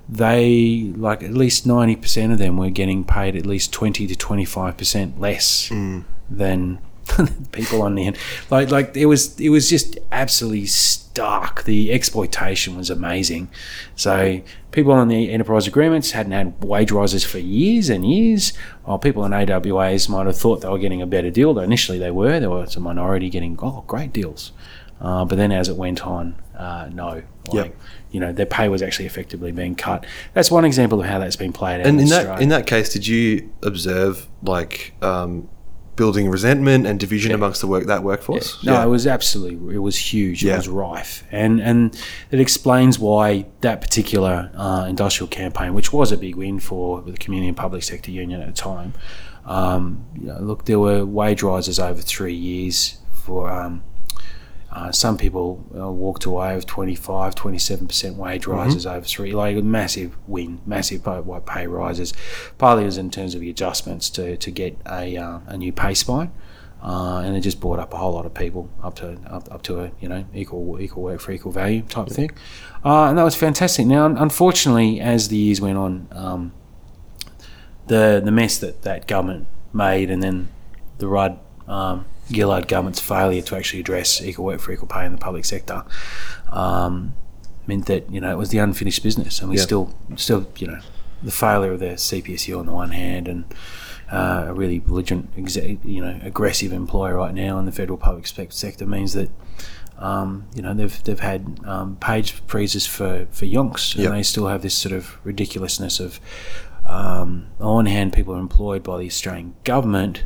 [0.08, 4.16] they like at least ninety percent of them were getting paid at least twenty to
[4.16, 6.00] twenty five percent less hmm.
[6.30, 6.78] Than
[7.52, 8.16] people on the end.
[8.50, 11.64] Like like it was it was just absolutely stark.
[11.64, 13.50] The exploitation was amazing.
[13.96, 18.52] So people on the enterprise agreements hadn't had wage rises for years and years,
[18.84, 21.54] while people in AWAs might have thought they were getting a better deal.
[21.54, 24.52] Though initially they were, there was a minority getting oh great deals.
[25.00, 27.22] Uh, but then as it went on, uh, no.
[27.48, 27.76] Like, Yep.
[28.12, 30.06] You know, their pay was actually effectively being cut.
[30.32, 31.86] That's one example of how that's been played out.
[31.86, 32.28] And in Australia.
[32.28, 35.48] that in that case, did you observe like um,
[35.96, 38.62] building resentment and division amongst the work that workforce?
[38.64, 40.44] No, it was absolutely it was huge.
[40.44, 41.94] It was rife, and and
[42.30, 47.12] it explains why that particular uh, industrial campaign, which was a big win for the
[47.12, 48.94] community and public sector union at the time.
[49.44, 53.50] Um, you know, look, there were wage rises over three years for.
[53.50, 53.82] Um,
[54.72, 59.60] uh, some people uh, walked away with 25, 27% wage rises over three, like a
[59.60, 62.14] massive win, massive pay, pay rises.
[62.56, 65.92] Partly was in terms of the adjustments to, to get a, uh, a new pay
[65.92, 66.32] spine.
[66.82, 69.62] Uh, and it just brought up a whole lot of people up to up, up
[69.62, 72.28] to a you know equal equal work for equal value type thing,
[72.84, 73.86] uh, and that was fantastic.
[73.86, 76.52] Now, unfortunately, as the years went on, um,
[77.86, 80.48] the the mess that that government made, and then
[80.98, 85.12] the Rudd um, Gillard government's failure to actually address equal work for equal pay in
[85.12, 85.84] the public sector
[86.50, 87.14] um,
[87.66, 89.62] meant that you know it was the unfinished business, and we Yeah.
[89.62, 90.78] still still you know
[91.22, 93.44] the failure of the CPSU on the one hand, and
[94.10, 95.30] uh, a really belligerent,
[95.84, 99.30] you know, aggressive employer right now in the federal public sector means that.
[99.98, 104.12] Um, you know they've they've had um, page freezes for for yonks, and Yep.
[104.12, 106.18] they still have this sort of ridiculousness of
[106.86, 110.24] um, on one hand, people are employed by the Australian government,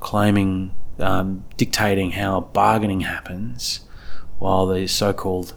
[0.00, 3.80] claiming, um, dictating how bargaining happens,
[4.38, 5.54] while the so-called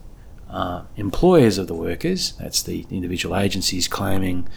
[0.49, 4.47] uh, employers of the workers, that's the individual agencies, claiming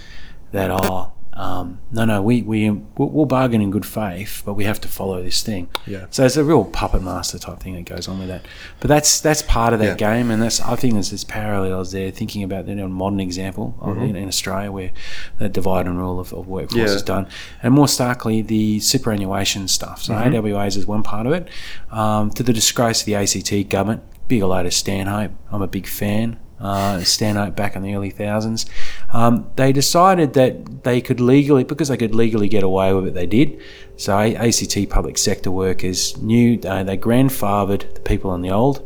[0.53, 4.81] that oh, um, no, no, we we we'll, bargain in good faith, but we have
[4.83, 5.69] to follow this thing.
[5.87, 6.07] Yeah.
[6.11, 8.45] So it's a real puppet master type thing that goes on with that.
[8.81, 10.15] But that's that's part of that Yeah.
[10.15, 12.11] game, and that's I think there's, there's parallels there.
[12.11, 14.91] Thinking about you know, modern example of, in, in Australia where
[15.39, 16.87] the divide and rule of, of workforce Mm-hmm.
[16.89, 16.95] Yeah.
[16.95, 17.27] is done,
[17.63, 20.03] and more starkly the superannuation stuff.
[20.03, 20.35] So Mm-hmm.
[20.35, 21.49] AWAs is one part of it.
[21.91, 25.33] Um, to the disgrace of the ACT government, big hello to Stanhope.
[25.51, 26.39] I'm a big fan.
[26.63, 28.67] Uh, Stanhope back in the early thousands,
[29.13, 33.15] um, they decided that they could legally, because they could legally get away with it,
[33.15, 33.61] they did.
[33.97, 38.79] So ACT public sector workers knew uh, they grandfathered the people in the old,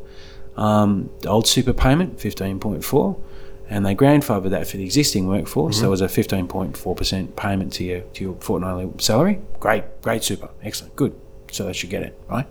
[0.57, 3.23] um, the old super payment, fifteen point four,
[3.69, 5.79] and they grandfathered that for the existing workforce.
[5.79, 9.39] So it was a fifteen point four percent payment to your to your fortnightly salary.
[9.61, 11.13] Great, great super, excellent, good.
[11.53, 12.47] So they should get it right.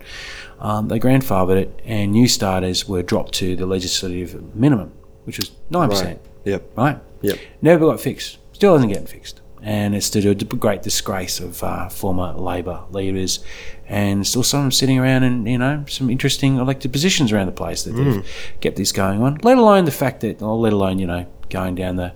[0.59, 4.91] Um, they grandfathered it, and new starters were dropped to the legislative minimum,
[5.25, 6.71] which was nine percent Yep.
[6.77, 6.99] right?
[7.21, 7.37] Yep.
[7.61, 8.37] Never got fixed.
[8.53, 9.41] Still isn't getting fixed.
[9.61, 13.39] And it's to the great disgrace of uh, former Labor leaders,
[13.89, 17.81] and still some sitting around in you know some interesting elected positions around the place
[17.83, 18.15] that Mm.
[18.17, 18.25] have
[18.61, 19.39] kept this going on.
[19.41, 22.13] Let alone the fact that, or let alone you know going down the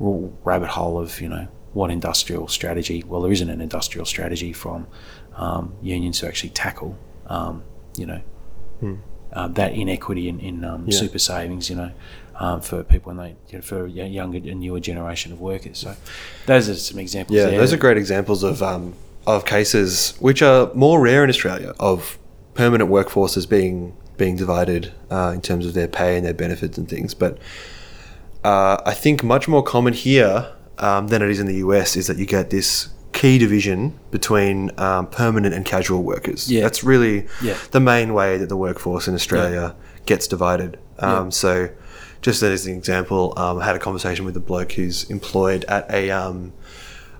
[0.00, 3.04] rabbit hole of you know what industrial strategy.
[3.06, 4.88] Well, there isn't an industrial strategy from
[5.36, 7.62] um, unions to actually tackle um,
[7.96, 8.20] you know
[9.32, 10.86] uh, that inequity in, in um.
[10.88, 10.98] Yeah.
[10.98, 11.92] super savings, you know,
[12.40, 15.78] um, for people when they you know, for a younger and newer generation of workers.
[15.78, 15.94] So
[16.46, 17.36] those are some examples.
[17.36, 17.58] Yeah, there.
[17.58, 18.94] those are great examples of um,
[19.26, 22.18] of cases which are more rare in Australia of
[22.54, 26.88] permanent workforces being being divided uh, in terms of their pay and their benefits and
[26.88, 27.14] things.
[27.14, 27.38] But
[28.42, 32.06] uh, I think much more common here um, than it is in the US is
[32.06, 36.50] that you get this key division between um, permanent and casual workers.
[36.50, 36.62] Yeah.
[36.62, 37.56] That's really Yeah.
[37.70, 39.74] the main way that the workforce in Australia
[40.06, 40.78] gets divided.
[40.98, 41.70] Um, So,
[42.22, 45.90] just as an example, um, I had a conversation with a bloke who's employed at
[45.90, 46.52] a um,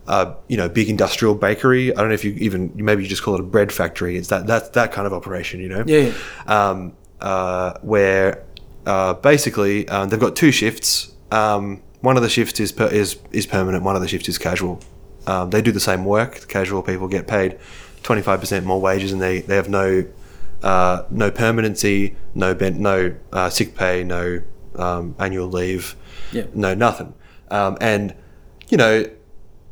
[0.06, 1.94] uh, you know, big industrial bakery.
[1.94, 4.16] I don't know if you even maybe you just call it a bread factory.
[4.16, 5.84] It's that that that kind of operation, you know.
[5.86, 6.12] Yeah,
[6.46, 8.44] Um, uh, where
[8.86, 11.14] uh, basically um, they've got two shifts.
[11.30, 13.84] Um, one of the shifts is per, is is permanent.
[13.84, 14.80] One of the shifts is casual.
[15.26, 16.40] Um, they do the same work.
[16.40, 17.58] The casual people get paid
[18.02, 20.04] twenty five percent more wages, and they they have no
[20.62, 24.42] uh, no permanency, no ben, no uh, sick pay, no
[24.76, 25.96] um, annual leave,
[26.32, 26.44] Yeah.
[26.54, 27.14] no nothing.
[27.50, 28.14] Um, and
[28.68, 29.04] you know,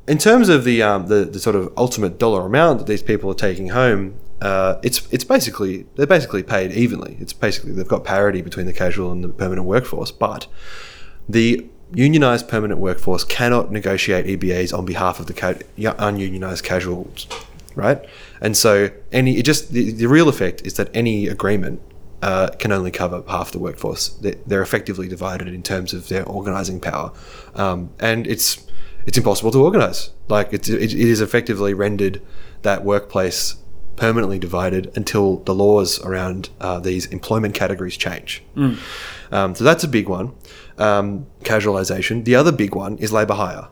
[0.09, 3.31] in terms of the, um, the the sort of ultimate dollar amount that these people
[3.31, 7.17] are taking home, uh, it's it's basically they're basically paid evenly.
[7.21, 10.47] It's basically they've got parity between the casual and the permanent workforce, but
[11.29, 15.55] the unionized permanent workforce cannot negotiate EBAs on behalf of the ca-
[15.99, 17.27] ununionized casuals,
[17.75, 18.05] right?
[18.41, 21.81] And so any it just the, the real effect is that any agreement
[22.23, 24.09] uh, can only cover half the workforce.
[24.09, 27.13] They- They're effectively divided in terms of their organizing power,
[27.55, 28.59] um, and it's
[29.07, 30.11] it's impossible to organize.
[30.29, 32.21] Like it's, it, it is effectively rendered
[32.63, 33.57] that workplace
[33.97, 38.43] permanently divided until the laws around uh, these employment categories change.
[39.33, 40.33] Um, so that's a big one.
[40.77, 42.25] Um, casualisation.
[42.25, 43.69] The other big one is labour hire.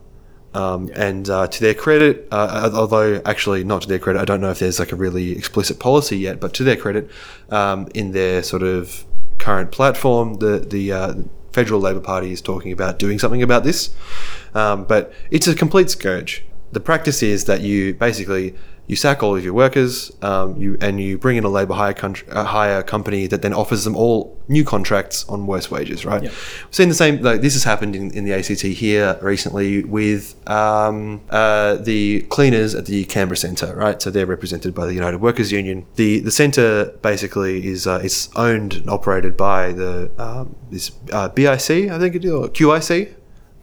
[0.57, 4.40] Um, And uh, to their credit, uh, although actually not to their credit, I don't
[4.40, 7.05] know if there's like a really explicit policy yet, but to their credit,
[7.51, 9.05] um, in their sort of
[9.38, 11.14] current platform, the the uh,
[11.53, 13.90] federal Labor Party is talking about doing something about this.
[14.55, 16.45] Um, but it's a complete scourge.
[16.73, 18.55] The practice is that you basically
[18.87, 21.92] you sack all of your workers, um, you and you bring in a labour hire,
[21.92, 26.05] country, uh, hire company that then offers them all new contracts on worse wages.
[26.05, 26.22] Right?
[26.22, 27.20] We've seen the same.
[27.20, 32.75] Like this has happened in, in the ACT here recently with um, uh, the cleaners
[32.75, 33.75] at the Canberra Centre.
[33.75, 34.01] Right?
[34.01, 35.87] So they're represented by the United Workers Union.
[35.96, 41.29] The the centre basically is uh, it's owned and operated by the um, this uh,
[41.29, 43.16] BIC, I think it is, or QIC.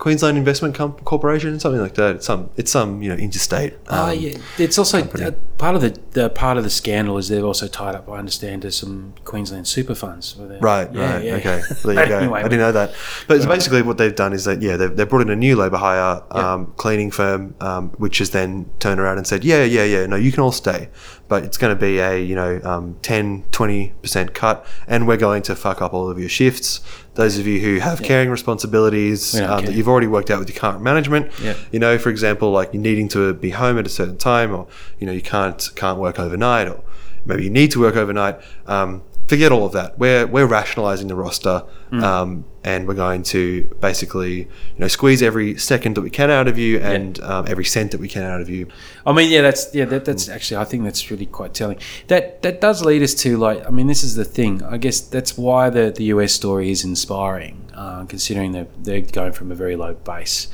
[0.04, 2.18] Queensland Investment Com- Corporation, something like that.
[2.18, 3.76] It's some, it's some, you know, interstate.
[3.88, 7.30] Oh um, yeah, it's also uh, part of the, the part of the scandal is
[7.30, 10.34] they've also tied up, I understand, to some Queensland super funds.
[10.38, 11.36] their- Right, Yeah, right, yeah.
[11.36, 11.62] okay.
[11.86, 12.18] Well, there you go.
[12.18, 12.94] Anyway, I didn't know that.
[13.30, 15.56] But it's basically what they've done is that, yeah, they've, they've brought in a new
[15.56, 19.86] labour hire um, cleaning firm, um, which has then turned around and said, yeah, yeah,
[19.86, 20.89] yeah, no, you can all stay.
[21.29, 25.41] But it's going to be a, you know, um, 10, 20% cut, and we're going
[25.43, 26.81] to fuck up all of your shifts.
[27.15, 30.57] Those of you who have caring responsibilities um, that you've already worked out with your
[30.59, 31.55] current management, Yeah.
[31.71, 34.67] you know, for example, like you're needing to be home at a certain time, or
[34.99, 36.83] you know, you can't can't work overnight, or
[37.25, 38.39] maybe you need to work overnight.
[38.67, 39.97] Um, forget all of that.
[39.99, 42.01] We're we're rationalizing the roster, Mm.
[42.01, 46.47] um, and we're going to basically you know squeeze every second that we can out
[46.47, 48.67] of you and um, every cent that we can out of you.
[49.05, 51.78] I mean, yeah, that's yeah, that, that's actually I think that's really quite telling.
[52.07, 54.63] That that does lead us to like, I mean, this is the thing.
[54.63, 59.34] I guess that's why the the US story is inspiring, uh, considering that they're going
[59.34, 60.47] from a very low base.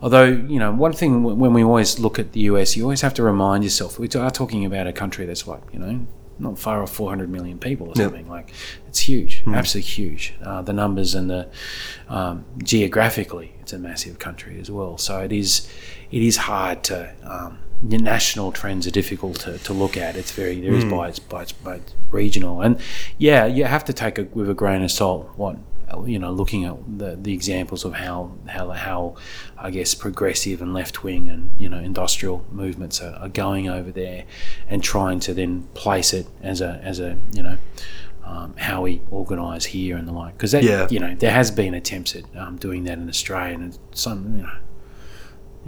[0.00, 3.14] Although you know, one thing when we always look at the US, you always have
[3.14, 6.06] to remind yourself we are talking about a country that's what you know.
[6.38, 8.52] Not far off 400 million people or something like
[8.86, 10.34] it's huge, absolutely huge.
[10.42, 11.48] Uh, the numbers and the
[12.08, 14.98] um, geographically, it's a massive country as well.
[14.98, 15.68] So it is,
[16.10, 17.14] it is hard to.
[17.24, 20.16] Um, the national trends are difficult to, to look at.
[20.16, 22.80] It's very there is by its by its, by its regional, and
[23.18, 25.30] yeah, you have to take it with a grain of salt.
[25.36, 25.58] What
[26.06, 29.14] you know, looking at the, the examples of how how how
[29.56, 33.90] I guess progressive and left wing and you know industrial movements are, are going over
[33.90, 34.24] there,
[34.68, 37.58] and trying to then place it as a as a you know
[38.24, 40.34] um, how we organise here and the like.
[40.36, 40.86] Because that Yeah.
[40.90, 44.42] you know there has been attempts at um, doing that in Australia, and some you
[44.42, 44.52] know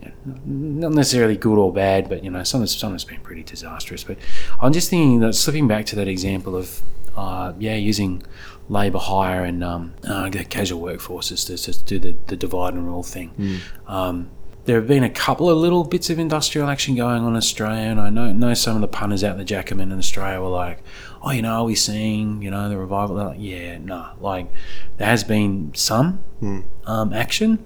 [0.02, 0.10] yeah,
[0.46, 4.04] not necessarily good or bad, but you know, some has, some has been pretty disastrous.
[4.04, 4.16] But
[4.60, 6.80] I'm just thinking that slipping back to that example of,
[7.16, 8.22] uh, yeah, using
[8.70, 12.86] labour hire and um, uh, the casual workforces to, to do the, the divide and
[12.86, 13.32] rule thing.
[13.86, 14.30] Um,
[14.66, 17.82] there have been a couple of little bits of industrial action going on in Australia,
[17.82, 20.48] and I know know some of the punters out in the Jackaman in Australia were
[20.48, 20.82] like,
[21.22, 24.52] "Oh, you know, are we seeing you know the revival?" They're like, "Yeah, nah." Like
[24.98, 26.22] there has been some
[26.86, 27.64] um, action.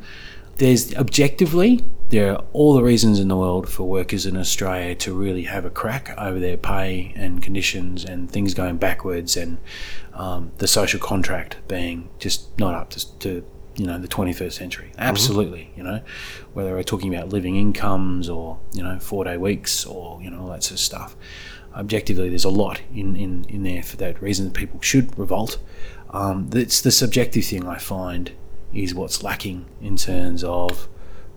[0.57, 5.15] There's objectively there are all the reasons in the world for workers in Australia to
[5.15, 9.59] really have a crack over their pay and conditions and things going backwards and
[10.13, 13.45] um, the social contract being just not up to, to
[13.77, 14.93] you know the 21st century.
[14.99, 16.01] Absolutely, you know,
[16.53, 20.41] whether we're talking about living incomes or you know four day weeks or you know
[20.41, 21.17] all that sort of stuff.
[21.75, 25.59] Objectively, there's a lot in, in, in there for that reason that people should revolt.
[26.11, 28.31] Um, it's the subjective thing I find
[28.73, 30.89] is what's lacking in terms of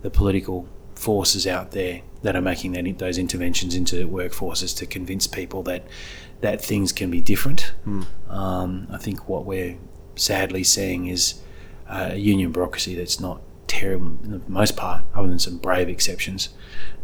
[0.02, 5.26] the political forces out there that are making that, those interventions into workforces to convince
[5.26, 5.86] people that
[6.40, 7.72] that things can be different.
[8.28, 9.76] Um, I think what we're
[10.14, 11.40] sadly seeing is
[11.88, 16.50] a union bureaucracy that's not terrible, in the most part, other than some brave exceptions,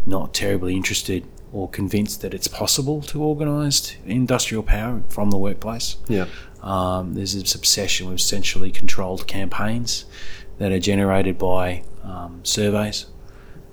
[0.06, 5.96] not terribly interested or convinced that it's possible to organise industrial power from the workplace.
[6.08, 6.26] Yeah.
[6.62, 10.04] Um, there's this obsession with centrally controlled campaigns
[10.58, 13.06] that are generated by um, surveys,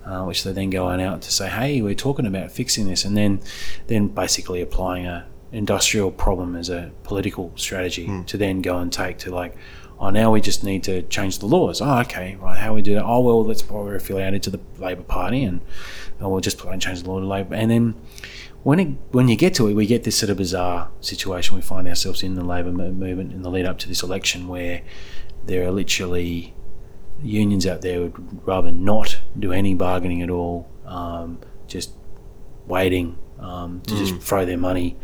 [0.05, 3.05] uh, which they then go on out to say, "Hey, we're talking about fixing this,"
[3.05, 3.41] and then
[3.88, 9.17] then basically applying a industrial problem as a political strategy to then go and take
[9.19, 9.55] to like,
[9.99, 12.57] "Oh, now we just need to change the laws." Oh, okay, right.
[12.57, 13.05] How we do that?
[13.05, 15.61] Oh, well, let's probably affiliated to the Labor Party, and
[16.19, 17.95] oh, we'll just change the law to Labor, and then
[18.63, 21.55] when it, when you get to it, we get this sort of bizarre situation.
[21.55, 24.82] We find ourselves in the labour movement in the lead up to this election, where
[25.45, 26.53] there are literally
[27.24, 31.91] unions out there would rather not do any bargaining at all, um, just
[32.67, 34.97] waiting um, to just throw their money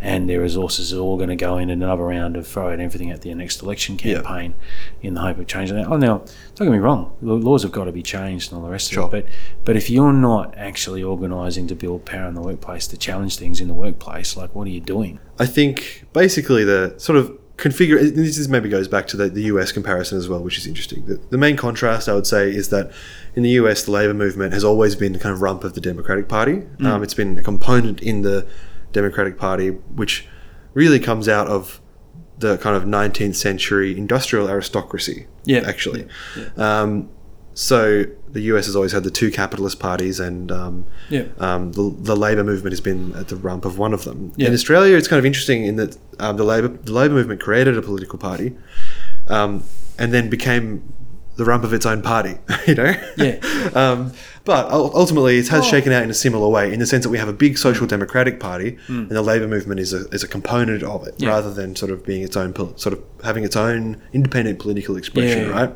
[0.00, 3.20] and their resources are all going to go in another round of throwing everything at
[3.20, 4.14] the next election Yeah.
[4.16, 4.54] campaign
[5.00, 5.86] in the hope of changing that.
[5.88, 6.18] Oh, now
[6.56, 8.90] don't get me wrong, the laws have got to be changed and all the rest
[8.92, 9.04] Sure.
[9.04, 9.26] of it.
[9.64, 13.36] But but if you're not actually organising to build power in the workplace to challenge
[13.36, 15.20] things in the workplace, like what are you doing?
[15.38, 19.42] I think basically the sort of configure this is maybe goes back to the, the
[19.44, 21.06] US comparison as well, which is interesting.
[21.06, 22.90] The, the main contrast I would say is that
[23.36, 25.80] in the US, the labor movement has always been the kind of rump of the
[25.80, 26.64] Democratic Party.
[26.80, 28.46] Um, it's been a component in the
[28.90, 30.26] Democratic Party, which
[30.74, 31.80] really comes out of
[32.38, 35.26] the kind of 19th century industrial aristocracy.
[35.44, 35.62] Yeah.
[35.64, 36.08] actually.
[36.56, 37.10] Um,
[37.54, 41.24] so the US has always had the two capitalist parties, and um, Yeah.
[41.38, 44.32] um, the, the labor movement has been at the rump of one of them.
[44.36, 44.48] Yeah.
[44.48, 47.76] In Australia, it's kind of interesting in that um, the labor the labor movement created
[47.76, 48.56] a political party,
[49.28, 49.62] um,
[49.98, 50.82] and then became
[51.36, 52.36] the rump of its own party.
[52.66, 52.94] You know.
[53.16, 53.38] Yeah.
[53.74, 54.12] um,
[54.44, 57.18] but ultimately, it has shaken out in a similar way, in the sense that we
[57.18, 60.82] have a big social democratic party, and the labor movement is a, is a component
[60.82, 61.28] of it, Yeah.
[61.28, 65.48] rather than sort of being its own, sort of having its own independent political expression,
[65.50, 65.70] right?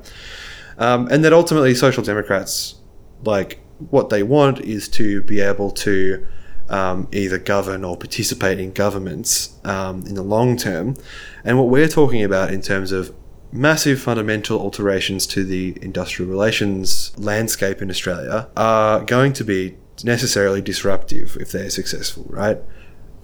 [0.79, 2.77] Um, and that ultimately, social democrats,
[3.25, 3.61] like
[3.91, 6.27] what they want is to be able to
[6.69, 10.97] um, either govern or participate in governments um, in the long term.
[11.45, 13.15] And what we're talking about in terms of
[13.53, 20.61] massive fundamental alterations to the industrial relations landscape in Australia are going to be necessarily
[20.61, 22.59] disruptive if they're successful, right?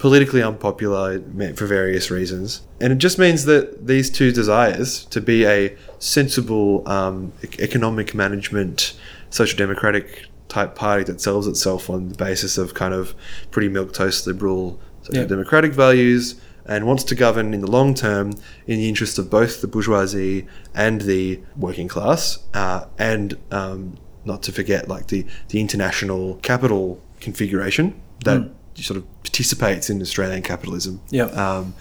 [0.03, 1.21] Politically unpopular
[1.55, 2.67] for various reasons.
[2.81, 8.99] And it just means that these two desires to be a sensible um, economic management,
[9.29, 13.15] social democratic type party that sells itself on the basis of kind of
[13.49, 15.27] pretty milquetoast liberal social Yeah.
[15.29, 16.35] democratic values
[16.65, 18.33] and wants to govern in the long term
[18.67, 20.45] in the interest of both the bourgeoisie
[20.75, 23.95] and the working class, uh, and um,
[24.25, 27.85] not to forget like the the international capital configuration
[28.25, 28.41] that
[28.75, 31.01] sort of participates in Australian capitalism.
[31.09, 31.25] Yeah.
[31.25, 31.73] Um,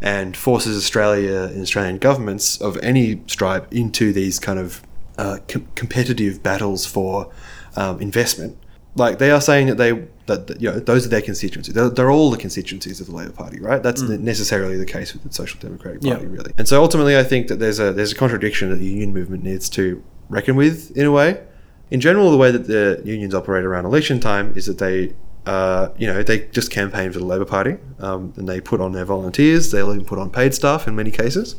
[0.00, 4.82] and forces Australia and Australian governments of any stripe into these kind of
[5.16, 7.32] uh, com- competitive battles for
[7.76, 8.58] um, investment.
[8.96, 9.92] Like they are saying that they
[10.26, 11.74] that, that, you know those are their constituencies.
[11.74, 13.82] They're, they're all the constituencies of the Labor Party, right?
[13.82, 16.02] That's necessarily the case with the Social Democratic.
[16.02, 16.52] Party, really.
[16.58, 19.42] And so ultimately, I think that there's a there's a contradiction that the union movement
[19.42, 21.42] needs to reckon with in a way.
[21.90, 25.12] In general, the way that the unions operate around election time is that they
[25.46, 28.92] uh, you know, they just campaign for the Labor Party, um, and they put on
[28.92, 29.70] their volunteers.
[29.70, 31.54] They'll even put on paid staff in many cases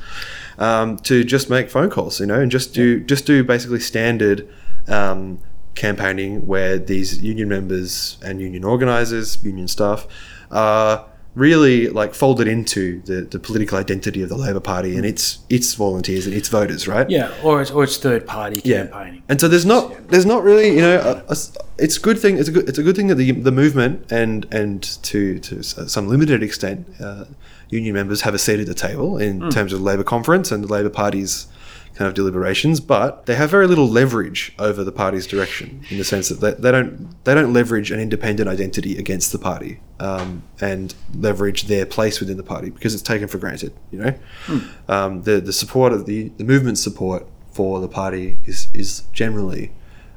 [0.57, 4.47] um, to just make phone calls, you know, and just do just do basically standard
[4.87, 5.39] um,
[5.75, 10.07] campaigning where these union members and union organisers, union staff,
[10.49, 11.05] are
[11.35, 15.73] really like folded into the, the political identity of the Labor Party and its its
[15.75, 17.09] volunteers and its voters, right?
[17.09, 19.15] Yeah, or it's, or it's third party campaigning.
[19.15, 19.21] Yeah.
[19.29, 21.37] And so there's not there's not really you know a, a-
[21.77, 24.09] it's a good thing it's a good it's a good thing that the the movement
[24.11, 27.25] and and to to some limited extent uh,
[27.69, 30.63] union members have a seat at the table in terms of the Labor conference and
[30.63, 31.47] the Labor Party's
[31.95, 36.03] kind of deliberations, but they have very little leverage over the party's direction in the
[36.03, 40.43] sense that they, they don't they don't leverage an independent identity against the party um,
[40.59, 43.73] and leverage their place within the party because it's taken for granted.
[43.91, 48.67] You know, um, the the support of the the movement's support for the party is
[48.73, 49.71] is generally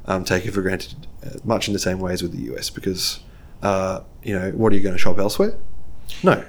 [0.06, 3.20] um, taken for granted, uh, much in the same way as with the US because.
[3.60, 5.52] Uh, you know, what are you going to shop elsewhere?
[6.22, 6.44] No,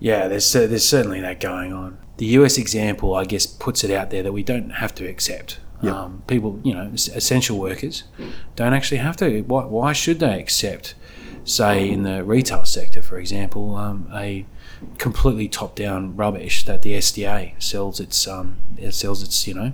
[0.00, 1.98] Yeah, there's there's certainly that going on.
[2.18, 5.58] The US example, I guess, puts it out there that we don't have to accept.
[5.82, 5.94] Yep.
[5.94, 8.02] Um, people, you know, essential workers
[8.56, 9.42] don't actually have to.
[9.42, 10.96] Why, why should they accept,
[11.44, 14.44] say, in the retail sector, for example, um, a
[14.98, 19.72] completely top-down rubbish that the SDA sells its um, it sells its you know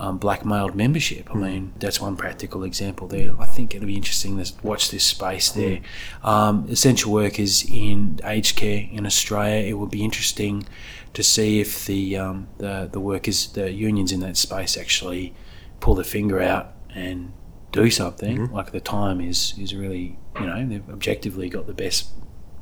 [0.00, 1.28] um, blackmailed membership.
[1.30, 3.32] I mean, that's one practical example there.
[3.38, 5.80] I think it'll be interesting to watch this space there.
[6.24, 9.68] Um, essential workers in aged care in Australia.
[9.68, 10.66] It would be interesting
[11.12, 15.34] to see if the um, the the workers, the unions in that space, actually
[15.80, 17.32] pull their finger out and
[17.70, 18.50] do something.
[18.50, 22.08] Like the time is is really you know they've objectively got the best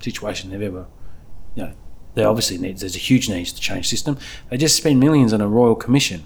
[0.00, 0.86] situation they've ever
[1.58, 1.72] you know,
[2.14, 2.78] they obviously need.
[2.78, 4.18] There's a huge need to change system.
[4.50, 6.24] They just spend millions on a royal commission,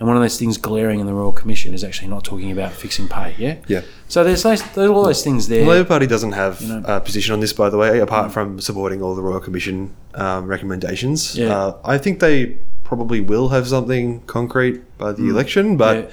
[0.00, 2.72] and one of those things glaring in the royal commission is actually not talking about
[2.72, 3.34] fixing pay.
[3.38, 3.56] Yeah.
[3.68, 3.82] Yeah.
[4.08, 5.62] So there's those, there's all those things there.
[5.62, 6.82] The Labor Party doesn't have know.
[6.86, 8.32] a position on this, by the way, apart Mm.
[8.32, 11.36] from supporting all the Royal Commission um, recommendations.
[11.36, 11.54] Yeah.
[11.54, 16.02] Uh, I think they probably will have something concrete by the election, but Mm.
[16.04, 16.10] Yeah.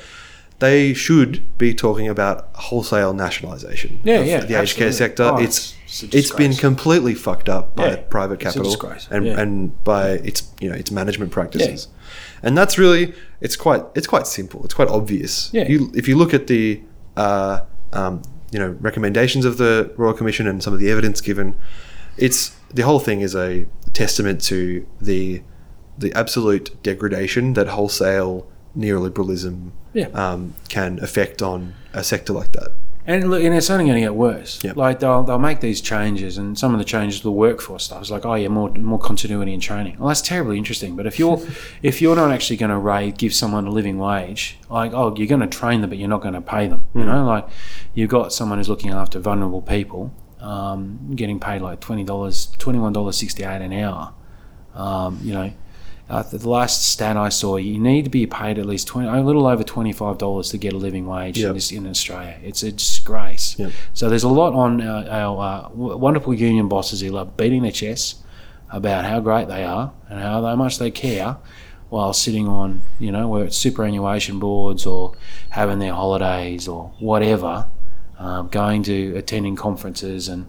[0.59, 5.23] they should be talking about wholesale nationalisation Yeah, of yeah, the aged care sector.
[5.23, 5.73] Oh, it's
[6.03, 8.75] it's it's been completely fucked up by Yeah, private capital
[9.09, 9.39] and, yeah.
[9.41, 11.87] and by its you know its management practices.
[12.43, 14.63] And that's really it's quite it's quite simple.
[14.65, 15.49] It's quite obvious.
[15.53, 15.67] Yeah.
[15.67, 16.81] You, if you look at the
[17.15, 17.61] uh,
[17.93, 18.21] um,
[18.51, 21.55] you know recommendations of the Royal Commission and some of the evidence given,
[22.17, 25.41] it's the whole thing is a testament to the
[25.97, 30.07] the absolute degradation that wholesale neoliberalism Yeah.
[30.13, 32.69] um, can affect on a sector like that.
[33.09, 34.61] And look, and it's only going to get worse.
[34.65, 34.75] Yep.
[34.75, 38.01] Like they'll, they'll make these changes, and some of the changes to the workforce stuff
[38.01, 39.97] is like, oh yeah, more more continuity in training.
[39.97, 40.97] Well, that's terribly interesting.
[40.97, 41.41] But if you're
[41.81, 45.27] if you're not actually going to rate give someone a living wage, like oh, you're
[45.27, 46.83] going to train them, but you're not going to pay them.
[46.93, 47.47] You know, like
[47.93, 52.79] you've got someone who's looking after vulnerable people, um, getting paid like twenty dollars, twenty
[52.79, 54.13] one dollars sixty eight an hour.
[54.73, 55.53] Um, you know,
[56.09, 59.21] uh, the last stat I saw, you need to be paid at least 20, a
[59.21, 61.47] little over twenty-five dollars to get a living wage Yep.
[61.49, 62.37] in, this, in Australia.
[62.43, 63.57] It's a disgrace.
[63.59, 63.71] Yep.
[63.93, 67.71] So there's a lot on our, our uh, wonderful union bosses who love beating their
[67.73, 68.23] chests
[68.69, 71.37] about how great they are and how much they care,
[71.89, 75.13] while sitting on you know where it's superannuation boards or
[75.51, 77.67] having their holidays or whatever,
[78.19, 80.45] um, going to attending conferences and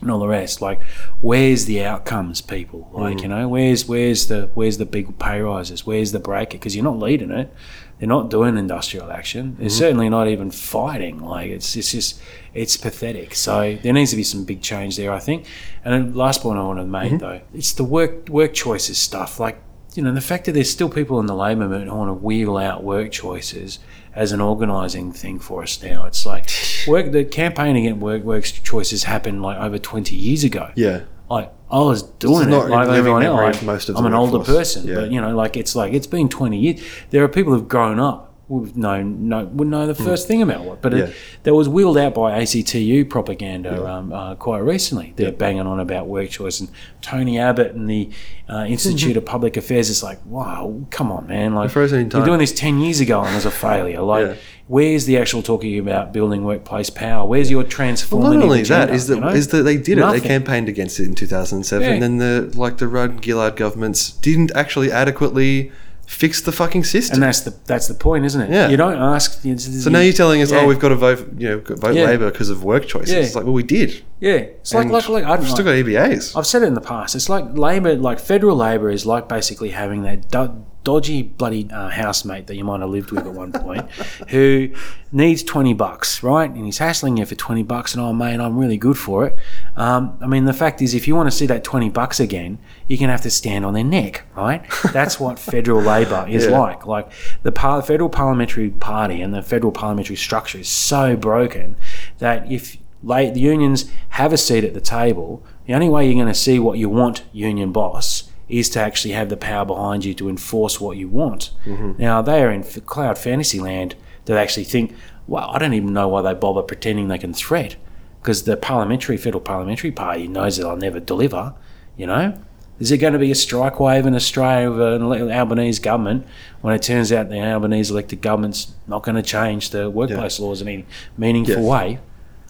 [0.00, 0.60] and all the rest.
[0.60, 0.82] Like,
[1.20, 2.90] where's the outcomes, people?
[2.92, 3.22] Like, mm.
[3.22, 5.86] you know, where's where's the where's the big pay rises?
[5.86, 6.50] Where's the break?
[6.50, 7.52] Because you're not leading it.
[7.98, 9.56] They're not doing industrial action.
[9.56, 9.76] They're mm-hmm.
[9.76, 11.20] certainly not even fighting.
[11.22, 12.20] Like, it's it's just
[12.54, 13.34] it's pathetic.
[13.34, 15.46] So there needs to be some big change there, I think.
[15.84, 17.18] And then last point I want to make mm-hmm.
[17.18, 19.40] though, it's the work work choices stuff.
[19.40, 19.62] Like.
[19.96, 22.14] You know, the fact that there's still people in the labour movement who want to
[22.14, 23.80] wheel out work choices
[24.14, 26.04] as an organising thing for us now.
[26.04, 26.50] It's like
[26.88, 30.70] work the campaign against work work choices happened like over 20 years ago.
[30.74, 31.02] Yeah.
[31.28, 33.58] Like I was doing it not like everyone else.
[33.58, 34.94] for most of I'm an older person, Yeah.
[34.96, 36.80] but you know, like it's like it's been 20 years.
[37.10, 40.64] There are people who've grown up would know, know would know the first thing about
[40.64, 40.82] what.
[40.82, 40.92] But.
[40.92, 41.04] Yeah.
[41.04, 45.14] it, that was wheeled out by ACTU propaganda um, uh, quite recently.
[45.16, 46.68] They're banging on about work choice and
[47.00, 48.10] Tony Abbott and the
[48.48, 49.88] uh, Institute of Public Affairs.
[49.88, 51.54] It's like, wow, come on, man!
[51.54, 54.02] Like you're doing this ten years ago and it was a failure.
[54.02, 54.34] Like, Yeah.
[54.66, 57.26] where's the actual talking about building workplace power?
[57.26, 59.28] Where's your transformative Well, not only agenda, that is that you know?
[59.28, 60.10] is that they did it.
[60.10, 61.94] They campaigned against it in 2007, Yeah.
[61.94, 65.72] and then the like the Rudd Gillard governments didn't actually adequately
[66.10, 67.14] fix the fucking system.
[67.14, 68.50] And that's the that's the point, isn't it?
[68.50, 68.68] Yeah.
[68.68, 69.42] You don't ask.
[69.42, 70.62] so now you're telling us, oh, Yeah.
[70.62, 72.06] oh, we've got to vote, you know, vote Yeah.
[72.06, 73.12] Labor because of work choices.
[73.14, 73.20] Yeah.
[73.20, 74.02] It's like, well, we did.
[74.18, 76.36] Yeah, it's like And like like I don't We've still got EBAs.
[76.36, 77.14] I've said it in the past.
[77.14, 81.88] It's like Labor, like federal Labor, is like basically having that do- dodgy bloody uh,
[81.90, 83.90] housemate that you might have lived with at one point,
[84.30, 84.70] who
[85.12, 86.50] needs twenty bucks, right?
[86.50, 89.36] And he's hassling you for twenty bucks, and oh man, I'm really good for it.
[89.76, 92.58] Um, I mean, the fact is, if you want to see that twenty bucks again,
[92.86, 94.64] you're gonna have to stand on their neck, right?
[94.92, 96.58] That's what federal Labor is Yeah.
[96.58, 96.86] like.
[96.86, 97.10] Like
[97.42, 101.76] the par- federal parliamentary party and the federal parliamentary structure is so broken
[102.18, 106.14] that if la- the unions have a seat at the table, the only way you're
[106.14, 110.04] going to see what you want, union boss, is to actually have the power behind
[110.04, 111.50] you to enforce what you want.
[111.64, 111.92] Mm-hmm.
[111.98, 113.94] Now they are in f- cloud fantasy land
[114.26, 114.94] that actually think,
[115.26, 117.76] well, I don't even know why they bother pretending they can threat,
[118.20, 121.54] because the parliamentary federal parliamentary party knows that I'll never deliver.
[121.96, 122.38] You know,
[122.78, 126.26] is there going to be a strike wave in Australia of an Albanese government
[126.62, 130.62] when it turns out the Albanese elected government's not going to change the workplace laws
[130.62, 130.86] in any
[131.18, 131.64] meaningful Yes.
[131.64, 131.98] way?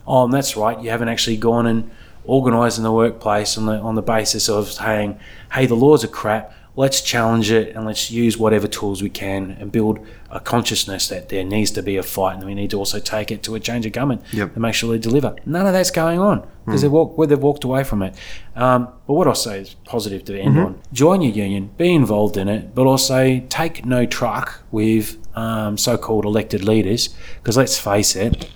[0.07, 0.81] Oh, and that's right.
[0.81, 1.91] You haven't actually gone and
[2.27, 5.19] organised in the workplace on the on the basis of saying,
[5.53, 6.55] "Hey, the laws are crap.
[6.77, 9.99] Let's challenge it and let's use whatever tools we can and build
[10.31, 13.33] a consciousness that there needs to be a fight and we need to also take
[13.33, 14.53] it to a change of government Yep.
[14.55, 17.43] and make sure they deliver." None of that's going on because they've walked, well, they've
[17.43, 18.15] walked away from it.
[18.55, 22.37] Um, but what I'll say is positive to end on: join your union, be involved
[22.37, 27.09] in it, but also take no truck with um, so-called elected leaders
[27.43, 28.49] because let's face it.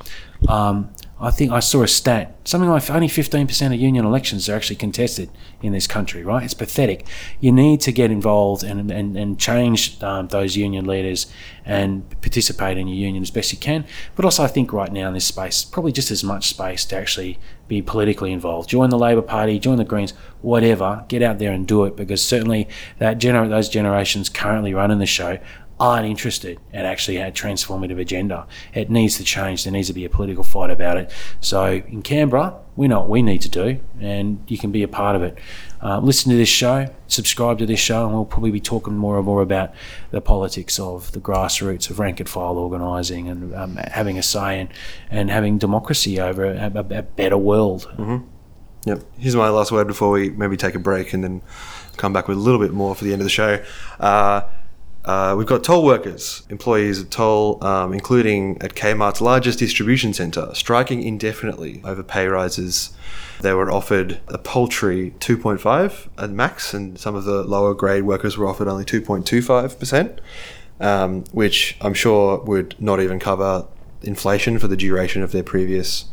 [0.48, 0.90] Um,
[1.24, 2.34] I think I saw a stat.
[2.44, 5.30] Something like only 15% of union elections are actually contested
[5.62, 6.44] in this country, right?
[6.44, 7.06] It's pathetic.
[7.40, 11.26] You need to get involved and, and, and change um, those union leaders
[11.64, 13.86] and participate in your union as best you can.
[14.16, 16.96] But also, I think right now in this space, probably just as much space to
[16.96, 18.68] actually be politically involved.
[18.68, 20.12] Join the Labor Party, join the Greens,
[20.42, 21.06] whatever.
[21.08, 22.68] Get out there and do it because certainly
[22.98, 25.38] that gener- those generations currently running the show
[25.80, 28.46] aren't interested in actually a transformative agenda.
[28.72, 29.64] It needs to change.
[29.64, 31.10] There needs to be a political fight about it.
[31.40, 34.88] So in Canberra, we know what we need to do, and you can be a
[34.88, 35.38] part of it.
[35.82, 39.16] Uh, listen to this show, subscribe to this show, and we'll probably be talking more
[39.16, 39.72] and more about
[40.10, 44.60] the politics of the grassroots of rank and file organising and um, having a say
[44.60, 44.70] and,
[45.10, 47.92] and having democracy over a, a, a better world.
[48.86, 49.02] Yep.
[49.18, 51.42] Here's my last word before we maybe take a break and then
[51.96, 53.64] come back with a little bit more for the end of the show.
[53.98, 54.42] Uh,
[55.04, 60.48] uh, we've got toll workers, employees of toll, um, including at Kmart's largest distribution centre,
[60.54, 62.94] striking indefinitely over pay rises.
[63.40, 68.38] They were offered a paltry 2.5 at max, and some of the lower grade workers
[68.38, 70.20] were offered only 2.25%,
[70.80, 73.66] um, which I'm sure would not even cover
[74.02, 76.06] inflation for the duration of their previous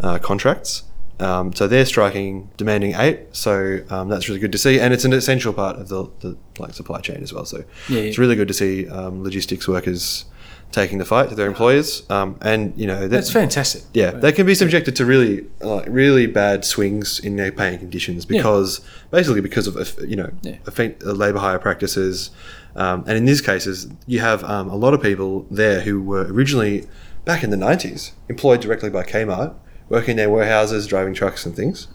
[0.00, 0.82] uh, contracts.
[1.20, 3.18] Um, so they're striking, demanding eight.
[3.32, 6.36] So um, that's really good to see, and it's an essential part of the, the
[6.58, 7.44] like supply chain as well.
[7.44, 10.24] So Yeah, it's really good to see um, logistics workers
[10.72, 13.82] taking the fight to their employers, um, and you know That's fantastic.
[13.92, 18.24] yeah, they can be subjected to really like really bad swings in their paying conditions
[18.24, 20.58] because basically because of you know Yeah.
[21.02, 22.30] labor hire practices,
[22.76, 26.22] um, and in these cases you have um, a lot of people there who were
[26.32, 26.86] originally
[27.24, 29.54] back in the nineties employed directly by Kmart,
[29.90, 31.86] working in their warehouses, driving trucks and things.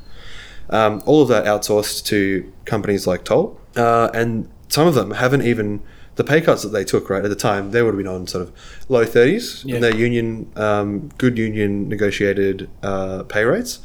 [0.70, 5.42] Um, all of that outsourced to companies like Toll, uh, and some of them haven't
[5.44, 5.82] even
[6.16, 7.72] the pay cuts that they took right at the time.
[7.72, 8.52] They would have been on sort of
[8.90, 9.76] low thirties Yeah.
[9.76, 13.80] in their union, um, good union negotiated uh, pay rates.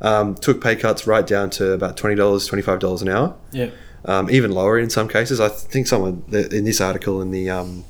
[0.00, 3.34] Um, took pay cuts right down to about twenty dollars, twenty five dollars an hour,
[3.52, 3.70] Yeah.
[4.06, 5.38] um, even lower in some cases.
[5.38, 7.84] I think someone in this article in the um,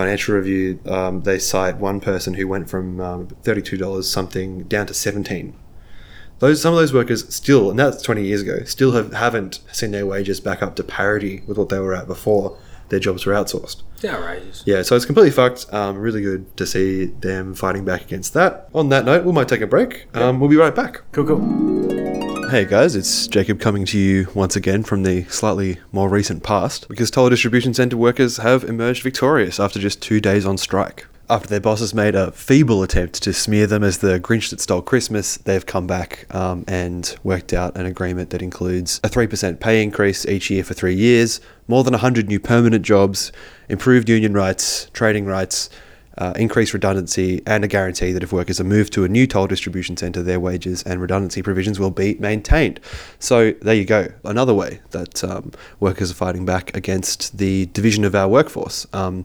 [0.00, 4.64] Financial Review um, they cite one person who went from um, thirty two dollars something
[4.64, 5.54] down to seventeen
[6.40, 9.90] those some of those workers still, and that's twenty years ago, still have haven't seen
[9.90, 12.56] their wages back up to parity with what they were at before
[12.88, 13.82] their jobs were outsourced.
[14.04, 14.62] Outrageous.
[14.66, 15.72] Yeah, so it's completely fucked.
[15.72, 18.68] Um, really good to see them fighting back against that.
[18.74, 20.06] On that note, we might take a break.
[20.16, 21.02] Um, we'll be right back.
[21.12, 22.50] Cool, cool.
[22.50, 26.88] Hey guys, it's Jacob coming to you once again from the slightly more recent past
[26.88, 31.06] because Toll Distribution Centre workers have emerged victorious after just two days on strike.
[31.30, 34.82] After their bosses made a feeble attempt to smear them as the Grinch that stole
[34.82, 39.80] Christmas, they've come back um, and worked out an agreement that includes a 3% pay
[39.80, 43.30] increase each year for three years, more than 100 new permanent jobs,
[43.68, 45.70] improved union rights, trading rights,
[46.20, 49.46] uh, increased redundancy, and a guarantee that if workers are moved to a new toll
[49.46, 52.78] distribution centre, their wages and redundancy provisions will be maintained.
[53.18, 58.04] So there you go, another way that um, workers are fighting back against the division
[58.04, 58.86] of our workforce.
[58.92, 59.24] Um,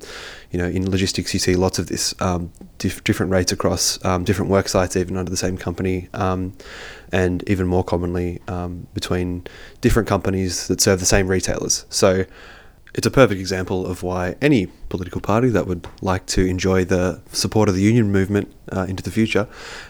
[0.52, 4.24] you know, in logistics, you see lots of this, um, dif- different rates across um,
[4.24, 6.54] different work sites, even under the same company, um,
[7.12, 8.42] and even more commonly
[8.94, 9.44] between
[9.82, 11.86] different companies that serve the same retailers.
[11.90, 12.26] So
[12.96, 17.22] it's a perfect example of why any political party that would like to enjoy the
[17.28, 19.50] support of the union movement uh, into the future,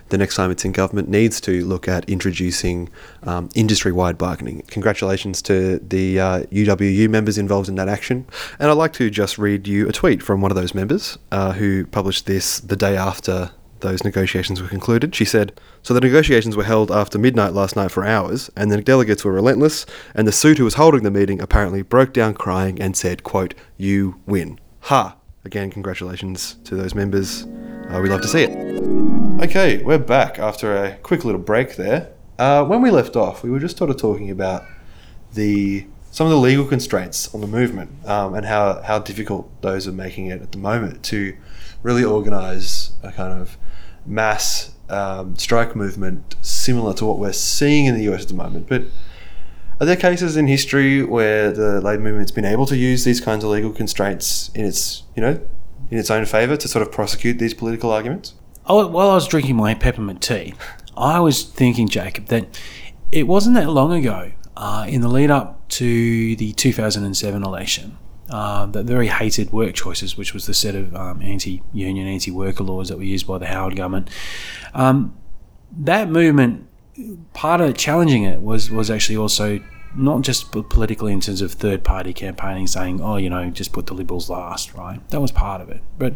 [0.10, 2.90] the next time it's in government, needs to look at introducing
[3.22, 4.64] um, industry wide bargaining.
[4.68, 8.26] Congratulations to the uh, UWU members involved in that action.
[8.58, 11.52] And I'd like to just read you a tweet from one of those members uh,
[11.54, 15.16] who published this the day after those negotiations were concluded.
[15.16, 18.82] She said, So the negotiations were held after midnight last night for hours, and the
[18.82, 22.82] delegates were relentless, and the suit who was holding the meeting apparently broke down crying
[22.82, 24.60] and said, quote, You win.
[24.82, 25.18] Ha!
[25.44, 27.46] Again, congratulations to those members.
[27.90, 29.44] Uh, we love to see it.
[29.44, 32.12] Okay, we're back after a quick little break there.
[32.40, 34.64] Uh, when we left off, we were just sort of talking about
[35.34, 39.86] the some of the legal constraints on the movement um, and how, how difficult those
[39.86, 41.36] are making it at the moment to
[41.84, 43.58] really organise a kind of
[44.06, 48.68] mass um, strike movement similar to what we're seeing in the US at the moment.
[48.68, 48.84] But
[49.80, 53.44] are there cases in history where the labour movement's been able to use these kinds
[53.44, 55.40] of legal constraints in its, you know,
[55.92, 58.34] in its own favour to sort of prosecute these political arguments?
[58.68, 60.54] Oh, while I was drinking my peppermint tea,
[60.98, 62.60] I was thinking, Jacob, that
[63.12, 67.98] it wasn't that long ago, uh, in the lead up to the 2007 election,
[68.30, 72.90] uh, that very hated work choices, which was the set of um, anti-union, anti-worker laws
[72.90, 74.10] that were used by the Howard government.
[74.74, 75.16] Um,
[75.78, 76.68] that movement,
[77.34, 79.60] part of challenging it was was actually also
[79.98, 83.94] not just politically in terms of third-party campaigning, saying, "Oh, you know, just put the
[83.94, 85.08] Liberals last," right?
[85.10, 86.16] That was part of it, but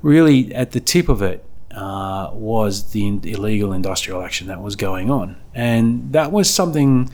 [0.00, 5.10] really at the tip of it uh, was the illegal industrial action that was going
[5.10, 7.10] on, and that was something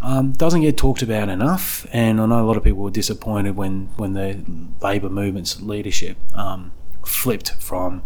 [0.00, 1.86] um, doesn't get talked about enough.
[1.92, 4.42] And I know a lot of people were disappointed when when the
[4.80, 6.72] Labor movement's leadership um,
[7.08, 8.02] flipped from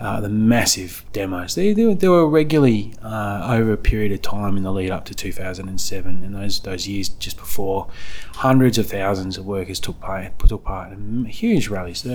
[0.00, 1.54] uh, the massive demos.
[1.56, 4.90] They, they, were- they were regularly uh, over a period of time in the lead
[4.90, 7.88] up to 2007, and those those years just before,
[8.36, 12.06] hundreds of thousands of workers took part took part in huge rallies.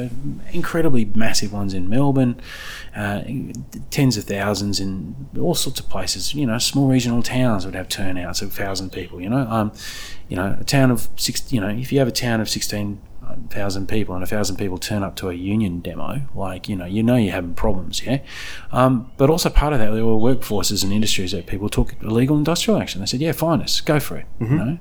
[0.53, 2.39] Incredibly massive ones in Melbourne,
[2.95, 3.21] uh,
[3.91, 6.33] tens of thousands in all sorts of places.
[6.33, 9.19] You know, small regional towns would have turnouts of thousand people.
[9.21, 9.73] You know, um,
[10.29, 11.51] you know, a town of six.
[11.51, 13.01] You know, if you have a town of sixteen
[13.49, 16.85] thousand people and a thousand people turn up to a union demo, like you know,
[16.85, 18.19] you know you're having problems, yeah.
[18.71, 22.37] Um, but also part of that, there were workforces and industries that people took illegal
[22.37, 22.99] industrial action.
[23.01, 24.77] They said, "Yeah, fine us, go for it," you know.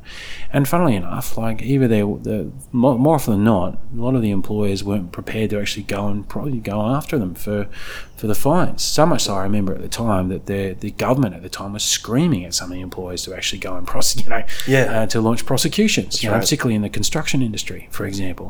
[0.52, 4.22] And funnily enough, like either they, the more, more often than not, a lot of
[4.22, 7.68] the employers weren't prepared to actually go and probably go after them for
[8.16, 8.82] for the fines.
[8.82, 11.72] So much so, I remember at the time that the the government at the time
[11.72, 15.02] was screaming at some of the employers to actually go and prosecute, you know, Yeah.
[15.02, 18.41] uh, to launch prosecutions, know, particularly in the construction industry, for example.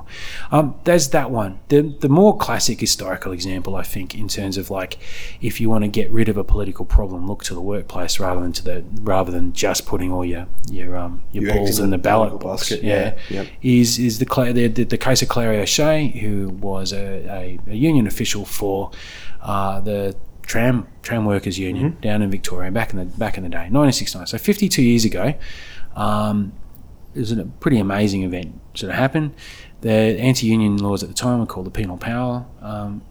[0.50, 1.60] Um, there's that one.
[1.68, 4.98] The the more classic historical example, I think, in terms of like,
[5.40, 8.40] if you want to get rid of a political problem, look to the workplace rather
[8.40, 11.90] than to the rather than just putting all your your um your eggs balls in
[11.90, 12.62] the the ballot box.
[12.70, 13.46] basket, Yeah, yeah, yep.
[13.62, 17.74] is is the, the the the case of Clarrie O'Shea, who was a, a, a
[17.74, 18.90] union official for
[19.42, 23.48] uh, the tram tram workers union down in Victoria back in the back in the
[23.48, 24.26] day, 1969.
[24.26, 25.34] So 52 years ago,
[25.96, 26.52] um,
[27.14, 29.34] it was a pretty amazing event of happened.
[29.82, 32.46] The anti-union laws at the time were called the penal power.
[32.60, 33.02] Um,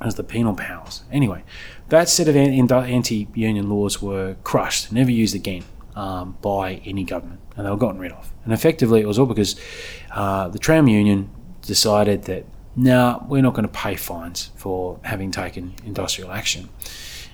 [0.00, 1.02] as the penal powers.
[1.12, 1.44] Anyway,
[1.88, 5.62] that set of an- an- anti-union laws were crushed, never used again
[5.94, 8.32] um, by any government, and they were gotten rid of.
[8.44, 9.60] And effectively, it was all because
[10.12, 11.30] uh, the tram union
[11.62, 12.46] decided that
[12.76, 16.68] no, we're not going to pay fines for having taken industrial action.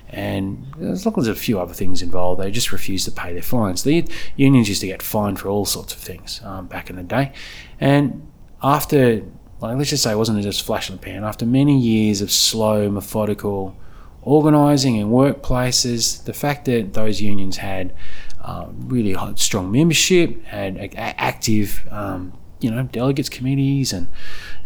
[0.09, 3.33] And as long as there's a few other things involved, they just refused to pay
[3.33, 3.83] their fines.
[3.83, 4.05] The
[4.35, 7.33] unions used to get fined for all sorts of things um, back in the day.
[7.79, 8.25] And
[8.63, 9.23] after,
[9.59, 12.31] like, let's just say it wasn't just flash in the pan, after many years of
[12.31, 13.75] slow, methodical
[14.21, 17.93] organising in workplaces, the fact that those unions had
[18.41, 24.07] uh, really strong membership, had a- active, um, you know, delegates committees and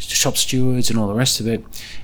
[0.01, 1.63] shop stewards and all the rest of it,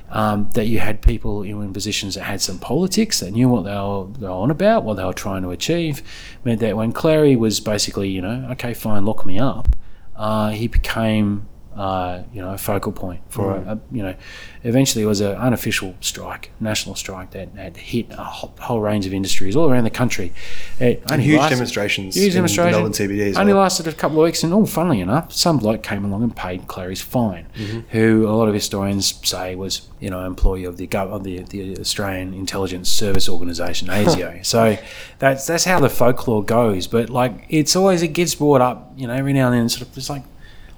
[0.10, 3.50] um, that you had people you know, in positions that had some politics, that knew
[3.50, 6.02] what they were, they were on about, what they were trying to achieve,
[6.44, 9.76] meant that when Clarrie was basically, you know, okay, fine, lock me up,
[10.16, 13.68] uh, he became uh, you know, a focal point for Mm.
[13.68, 14.16] a, a, you know,
[14.64, 19.06] eventually it was an unofficial strike, national strike that had hit a whole, whole range
[19.06, 20.34] of industries all around the country.
[20.80, 22.58] It And huge lasted- demonstrations Huge in the.
[22.72, 23.62] Melbourne CBD as Only well.
[23.62, 26.68] lasted a couple of weeks, and oh, funnily enough, some bloke came along and paid
[26.68, 27.80] Clarrie's fine, Mm-hmm.
[27.90, 31.80] who a lot of historians say was, you know, employee of the of the, the
[31.80, 34.44] Australian Intelligence Service Organisation, ASIO.
[34.46, 34.78] so
[35.20, 36.88] that's that's how the folklore goes.
[36.88, 39.70] But like, it's always it gets brought up, you know, every now and then.
[39.70, 40.24] Sort of, it's like,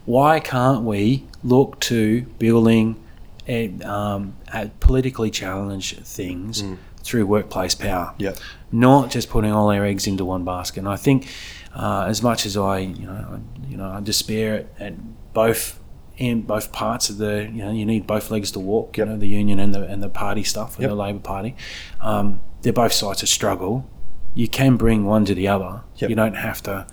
[0.09, 2.95] why can't we look to building
[3.47, 4.35] a, um,
[4.79, 6.63] politically challenged things
[7.03, 8.13] through workplace power?
[8.17, 8.33] Yeah.
[8.71, 10.79] not just putting all our eggs into one basket.
[10.79, 11.27] And I think,
[11.75, 14.93] uh, as much as I, you know, I, you know, I despair at, at
[15.33, 15.79] both
[16.17, 18.97] in both parts of the, you know, you need both legs to walk.
[18.97, 19.07] Yep.
[19.07, 20.89] You know, the union and the and the party stuff, and Yep.
[20.89, 21.55] the Labor Party.
[22.01, 23.87] Um, they're both sides of struggle.
[24.35, 25.81] You can bring one to the other.
[25.97, 26.09] Yep.
[26.09, 26.85] You don't have to.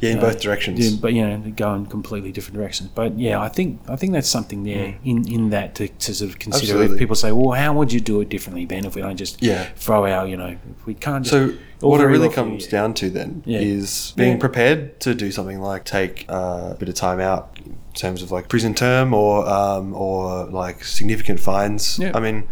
[0.00, 0.78] Yeah, in know, both directions.
[0.78, 2.90] do- but you know, go in completely different directions.
[2.94, 6.30] But yeah, I think I think that's something there in, in that to, to sort
[6.30, 6.66] of consider.
[6.66, 6.70] Mm.
[6.70, 6.94] Absolutely.
[6.96, 8.84] If people say, "Well, how would you do it differently, Ben?
[8.84, 9.68] If we don't just Yeah.
[9.76, 12.70] throw out, you know, if we can't just So what it really comes you.
[12.70, 13.60] down to then Yeah.
[13.60, 14.38] is being Yeah.
[14.38, 18.30] prepared to do something like take uh, a bit of time out in terms of
[18.32, 21.98] like prison term or um, or like significant fines.
[22.14, 22.44] I mean,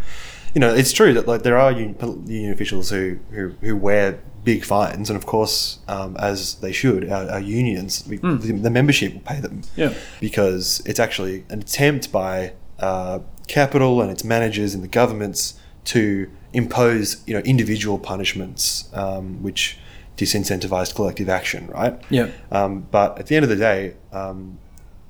[0.54, 4.18] you know, it's true that like there are union, union officials who, who who wear
[4.44, 8.70] big fines, and of course, um, as they should, our, our unions, we, the, the
[8.70, 9.62] membership will pay them.
[9.76, 9.94] Yeah.
[10.20, 16.30] because it's actually an attempt by uh, capital and its managers and the governments to
[16.52, 19.78] impose, you know, individual punishments, um, which
[20.16, 22.00] disincentivize collective action, right?
[22.10, 22.30] Yeah.
[22.50, 24.58] Um, but at the end of the day, um,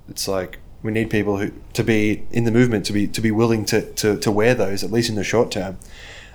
[0.08, 3.30] it's like we need people who to be in the movement to be to be
[3.30, 5.78] willing to to, to wear those at least in the short term,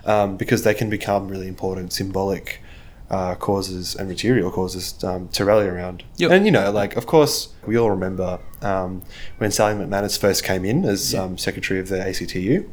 [0.05, 2.61] um, because they can become really important symbolic
[3.09, 6.03] uh, causes and material causes um, to rally around.
[6.17, 6.31] Yep.
[6.31, 9.01] And you know, like of course, we all remember um,
[9.39, 12.69] when Sally McManus first came in as um, secretary of the ACTU.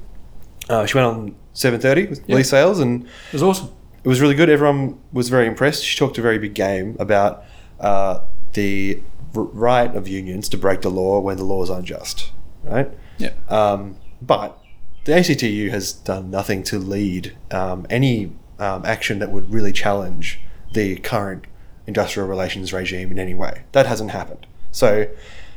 [0.68, 2.36] Uh, she went on seven thirty with Yeah.
[2.36, 3.70] Leigh Sales and It was awesome.
[4.04, 4.50] it was really good.
[4.50, 5.84] Everyone was very impressed.
[5.84, 7.44] She talked a very big game about
[7.80, 8.20] uh,
[8.54, 9.00] the
[9.34, 12.32] r- right of unions to break the law when the law is unjust,
[12.64, 12.90] right?
[13.18, 13.32] Yeah.
[13.48, 14.58] Um, but
[15.04, 20.40] the ACTU has done nothing to lead um, any um, action that would really challenge
[20.72, 21.46] the current
[21.86, 23.64] industrial relations regime in any way.
[23.72, 24.46] That hasn't happened.
[24.72, 25.08] So,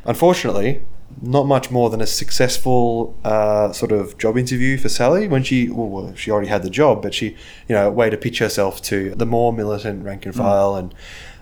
[0.06, 0.84] unfortunately,
[1.22, 5.70] not much more than a successful uh, sort of job interview for Sally when she
[5.70, 7.30] well, she already had the job, but she
[7.68, 10.93] you know a way to pitch herself to the more militant rank and file and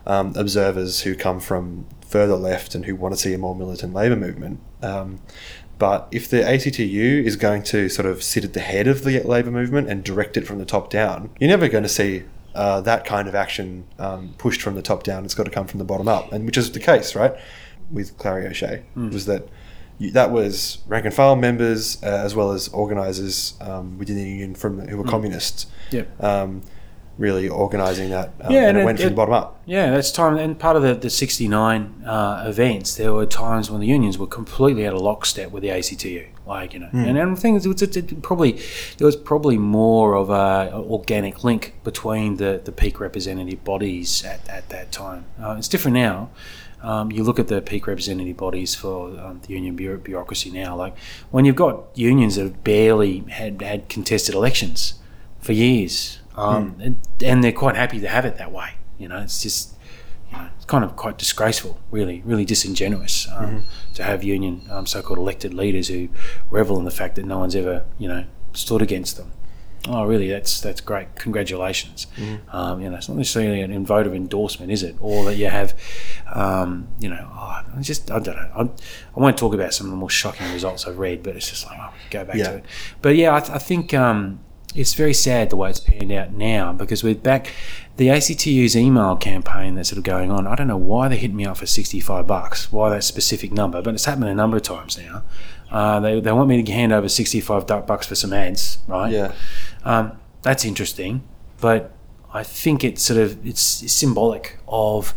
[0.06, 3.94] um, observers who come from further left and who want to see a more militant
[3.94, 4.60] labour movement.
[4.82, 5.20] Um,
[5.78, 9.22] but if the ACTU is going to sort of sit at the head of the
[9.24, 12.24] labour movement and direct it from the top down, you're never going to see
[12.56, 15.24] uh, that kind of action um, pushed from the top down.
[15.26, 17.36] It's got to come from the bottom up, and which is the case, right?
[17.92, 19.48] With Clarrie O'Shea, was that
[20.00, 24.24] you, that was rank and file members uh, as well as organisers um, within the
[24.24, 26.04] union from who were communists, Yeah.
[26.20, 26.64] um,
[27.18, 29.60] really organising that, um, Yeah, and, and it it- went from it- the bottom up.
[29.66, 30.38] Yeah, that's time.
[30.38, 34.28] And part of the, the 69 uh, events, there were times when the unions were
[34.28, 36.26] completely out of lockstep with the ACTU.
[36.46, 38.54] Like, you know, and, and the thing is, it was, it, it probably,
[38.98, 44.24] there was probably more of a, a organic link between the, the peak representative bodies
[44.24, 45.26] at, at that time.
[45.42, 46.30] Uh, it's different now.
[46.82, 50.76] Um, you look at the peak representative bodies for um, the union bureau- bureaucracy now.
[50.76, 50.96] Like
[51.32, 54.94] when you've got unions that have barely had, had contested elections
[55.42, 58.72] for years, um, and, and they're quite happy to have it that way.
[58.98, 59.76] You know, it's just
[60.32, 63.64] you know, it's kind of quite disgraceful, really, really disingenuous um,
[63.96, 66.10] to have union um, so-called elected leaders who
[66.50, 69.32] revel in the fact that no one's ever, you know, stood against them.
[69.88, 70.28] Oh, really?
[70.28, 71.16] That's that's great.
[71.16, 72.08] Congratulations.
[72.52, 74.96] Um, you know, it's not necessarily an vote of endorsement, is it?
[75.00, 75.74] Or that you have,
[76.34, 78.52] um, you know, oh, I just I don't know.
[78.56, 81.50] I, I won't talk about some of the more shocking results I've read, but it's
[81.50, 82.50] just like, oh, go back Yeah.
[82.52, 82.66] to it.
[83.02, 84.40] But yeah, I, th- I think um,
[84.78, 87.52] it's very sad the way it's panned out now because we're back.
[87.98, 90.46] The ACTU's email campaign that's sort of going on.
[90.46, 92.72] I don't know why they hit me up for sixty-five bucks.
[92.72, 93.82] Why that specific number?
[93.82, 95.24] But it's happened a number of times now.
[95.72, 99.12] Uh, they, they want me to hand over sixty-five bucks for some ads, right?
[99.12, 99.34] Yeah.
[99.84, 101.24] Um, that's interesting,
[101.60, 101.92] but
[102.32, 105.16] I think it's sort of it's symbolic of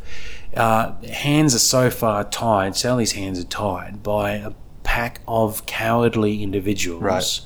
[0.56, 2.76] uh, hands are so far tied.
[2.76, 4.52] Sally's hands are tied by a
[4.84, 7.40] pack of cowardly individuals Right.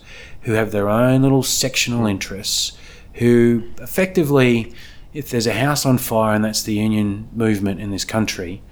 [0.45, 2.77] Who have their own little sectional interests.
[3.15, 4.73] Who effectively,
[5.13, 8.63] if there's a house on fire and that's the union movement in this country,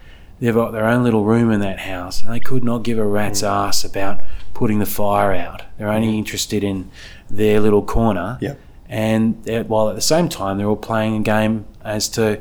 [0.41, 3.07] they've got their own little room in that house and they could not give a
[3.07, 4.21] rat's ass about
[4.55, 5.63] putting the fire out.
[5.79, 6.91] They're only interested in
[7.31, 8.39] their little corner.
[8.41, 8.55] Yeah.
[8.89, 12.41] And while at the same time, they're all playing a game as to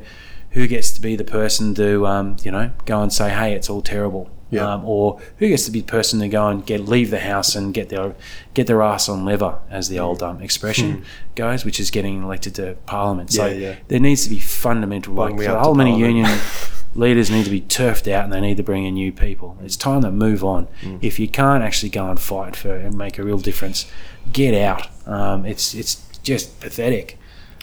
[0.52, 3.70] who gets to be the person to, um, you know, go and say, hey, it's
[3.70, 4.30] all terrible.
[4.52, 4.70] Yeah.
[4.74, 7.56] Um, or who gets to be the person to go and get leave the house
[7.56, 8.16] and get their
[8.54, 12.56] get their ass on lever, as the old um, expression goes, which is getting elected
[12.56, 13.32] to parliament.
[13.32, 13.54] So Hmm.
[13.60, 13.76] Yeah, yeah.
[13.88, 15.14] there needs to be fundamental.
[15.14, 16.28] Like, the whole many union
[16.95, 19.58] leaders need to be turfed out, and they need to bring in new people.
[19.64, 20.68] It's time to move on.
[20.82, 20.97] Hmm.
[21.02, 23.89] If you can't actually go and fight for and make a real difference,
[24.34, 24.88] get out.
[25.08, 27.18] Um, it's it's just pathetic.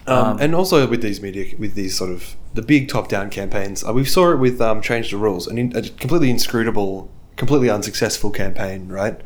[0.09, 3.93] Um, and also with these media, with these sort of the big top-down campaigns, uh,
[3.93, 8.31] we saw it with um, Change the Rules, an in, a completely inscrutable, completely unsuccessful
[8.31, 9.21] campaign, right?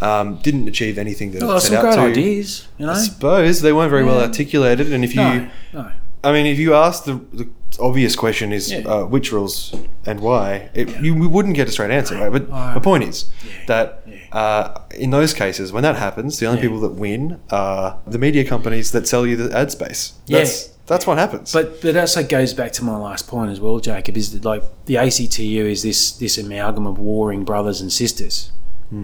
[0.00, 2.20] Um, didn't achieve anything that Well, it set some out great to.
[2.20, 2.92] ideas, you know.
[2.92, 5.92] I suppose they weren't very well articulated, and if you, No, no.
[6.22, 7.48] I mean, if you ask the, the
[7.80, 8.78] obvious question is Yeah.
[8.88, 9.74] uh, which rules
[10.06, 12.32] and why, it, you we wouldn't get a straight answer, right?
[12.32, 12.74] But Oh.
[12.74, 13.26] the point is
[13.66, 14.16] that yeah.
[14.36, 16.66] uh, in those cases, when that happens, the only Yeah.
[16.68, 20.12] people that win are the media companies that sell you the ad space.
[20.26, 20.38] Yeah.
[20.38, 21.52] That's, that's what happens.
[21.52, 24.16] But but that also goes back to my last point as well, Jacob.
[24.16, 28.52] Is that like the ACTU is this this amalgam of warring brothers and sisters,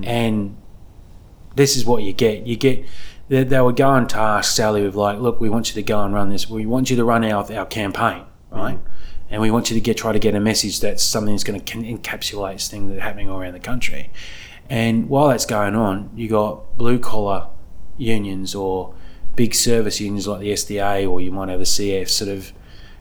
[0.02, 0.56] and
[1.56, 2.46] this is what you get.
[2.46, 2.84] You get
[3.28, 6.02] they, they would go and task Sally with like, look, we want you to go
[6.02, 6.48] and run this.
[6.48, 8.22] We want you to run our our campaign,
[8.54, 8.78] right?
[9.30, 11.60] And we want you to get try to get a message that's something that's going
[11.60, 14.10] to encapsulate things that are happening all around the country.
[14.70, 17.48] And while that's going on, you got blue collar
[17.96, 18.94] unions or
[19.36, 22.52] big service unions like the SDA or you might have the CF sort of,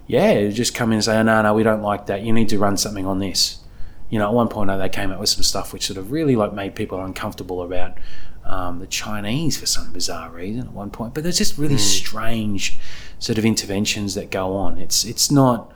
[0.08, 2.24] yeah, just come in and say, no, no, we don't like that.
[2.24, 3.60] You need to run something on this.
[4.10, 6.36] You know, at one point they came up with some stuff which sort of really
[6.36, 7.98] like made people uncomfortable about
[8.46, 11.14] um, the Chinese for some bizarre reason at one point.
[11.14, 12.78] But there's just really strange
[13.20, 14.78] sort of interventions that go on.
[14.78, 15.72] It's it's not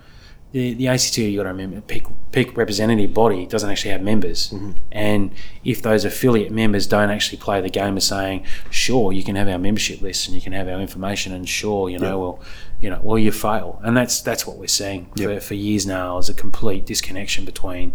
[0.54, 4.54] the, the ACTU, you got to remember, peak, peak representative body doesn't actually have members.
[4.94, 5.32] And
[5.66, 9.50] if those affiliate members don't actually play the game of saying, sure, you can have
[9.50, 12.16] our membership list and you can have our information, and sure, you know, Yeah.
[12.16, 12.40] well,
[12.80, 13.82] you know, well, you fail.
[13.84, 17.94] And that's that's what we're seeing for, for years now is a complete disconnection between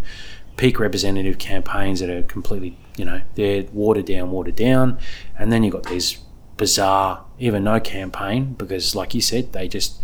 [0.56, 4.98] peak representative campaigns that are completely, you know, they're watered down, watered down.
[5.38, 6.18] And then you've got these
[6.56, 10.00] bizarre, even no campaign, because like you said, they just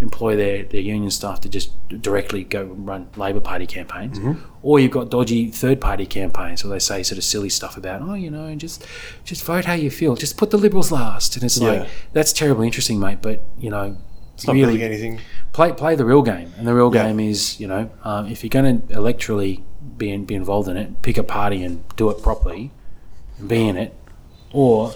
[0.00, 4.18] employ their, their union staff to just directly go and run Labor Party campaigns.
[4.60, 8.02] Or you've got dodgy third party campaigns where they say sort of silly stuff about,
[8.02, 8.84] oh, you know, just
[9.24, 10.16] just vote how you feel.
[10.16, 11.36] Just put the Liberals last.
[11.36, 11.68] And it's Yeah.
[11.70, 13.96] like, that's terribly interesting, mate, but, you know,
[14.34, 15.20] it's not really anything.
[15.52, 17.06] play play the real game, and the real Yeah.
[17.06, 19.62] game is you know um, if you're going to electorally
[19.98, 22.70] be in, be involved in it, pick a party and do it properly,
[23.38, 23.94] and be in it,
[24.52, 24.94] or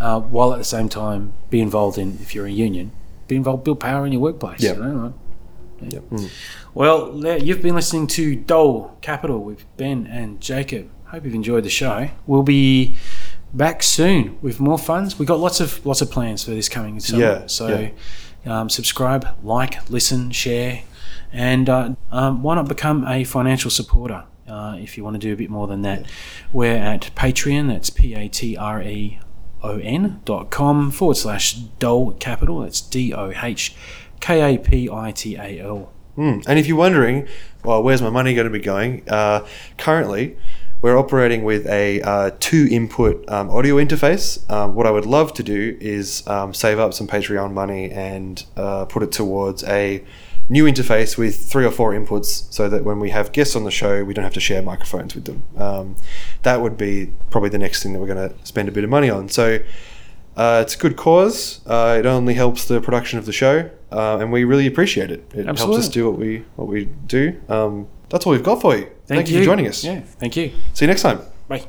[0.00, 2.92] uh, while at the same time be involved in if you're a union,
[3.28, 4.62] be involved, build power in your workplace.
[4.62, 4.74] Yeah.
[4.74, 4.94] You know,
[5.80, 5.92] right?
[5.92, 6.04] Yep.
[6.74, 10.88] Well, you've been listening to Doh Kapital with Ben and Jacob.
[11.06, 12.08] Hope you've enjoyed the show.
[12.26, 12.96] We'll be
[13.52, 15.18] back soon with more funds.
[15.18, 17.22] We've got lots of lots of plans for this coming summer.
[17.22, 17.68] Yeah, So
[18.46, 20.82] Um, subscribe, like, listen, share,
[21.36, 25.32] and uh, um, why not become a financial supporter uh, if you want to do
[25.34, 26.06] a bit more than that.
[26.52, 27.68] We're at Patreon.
[27.68, 29.20] That's P A T R E
[29.62, 32.60] O N dot com forward slash Doh Kapital.
[32.60, 33.74] That's D O H
[34.20, 35.92] K A P I T A L.
[36.16, 36.42] Mm.
[36.48, 37.28] And if you're wondering,
[37.62, 39.06] well, where's my money going to be going?
[39.06, 40.38] Uh, currently,
[40.80, 44.50] we're operating with a uh, two input um, audio interface.
[44.50, 48.42] Um, what I would love to do is um, save up some Patreon money and
[48.56, 50.02] uh, put it towards a
[50.48, 53.70] new interface with three or four inputs so that when we have guests on the
[53.70, 55.42] show, we don't have to share microphones with them.
[55.56, 55.96] Um,
[56.42, 58.90] that would be probably the next thing that we're going to spend a bit of
[58.90, 59.28] money on.
[59.28, 59.60] So,
[60.36, 61.66] uh, it's a good cause.
[61.66, 65.24] Uh, it only helps the production of the show, uh, and we really appreciate it.
[65.34, 67.40] It helps us do what we what we do.
[67.48, 68.90] Um, that's all we've got for you.
[69.06, 69.82] Thank, you for joining us.
[69.82, 70.52] Yeah, thank you.
[70.74, 71.20] See you next time.
[71.48, 71.66] Bye.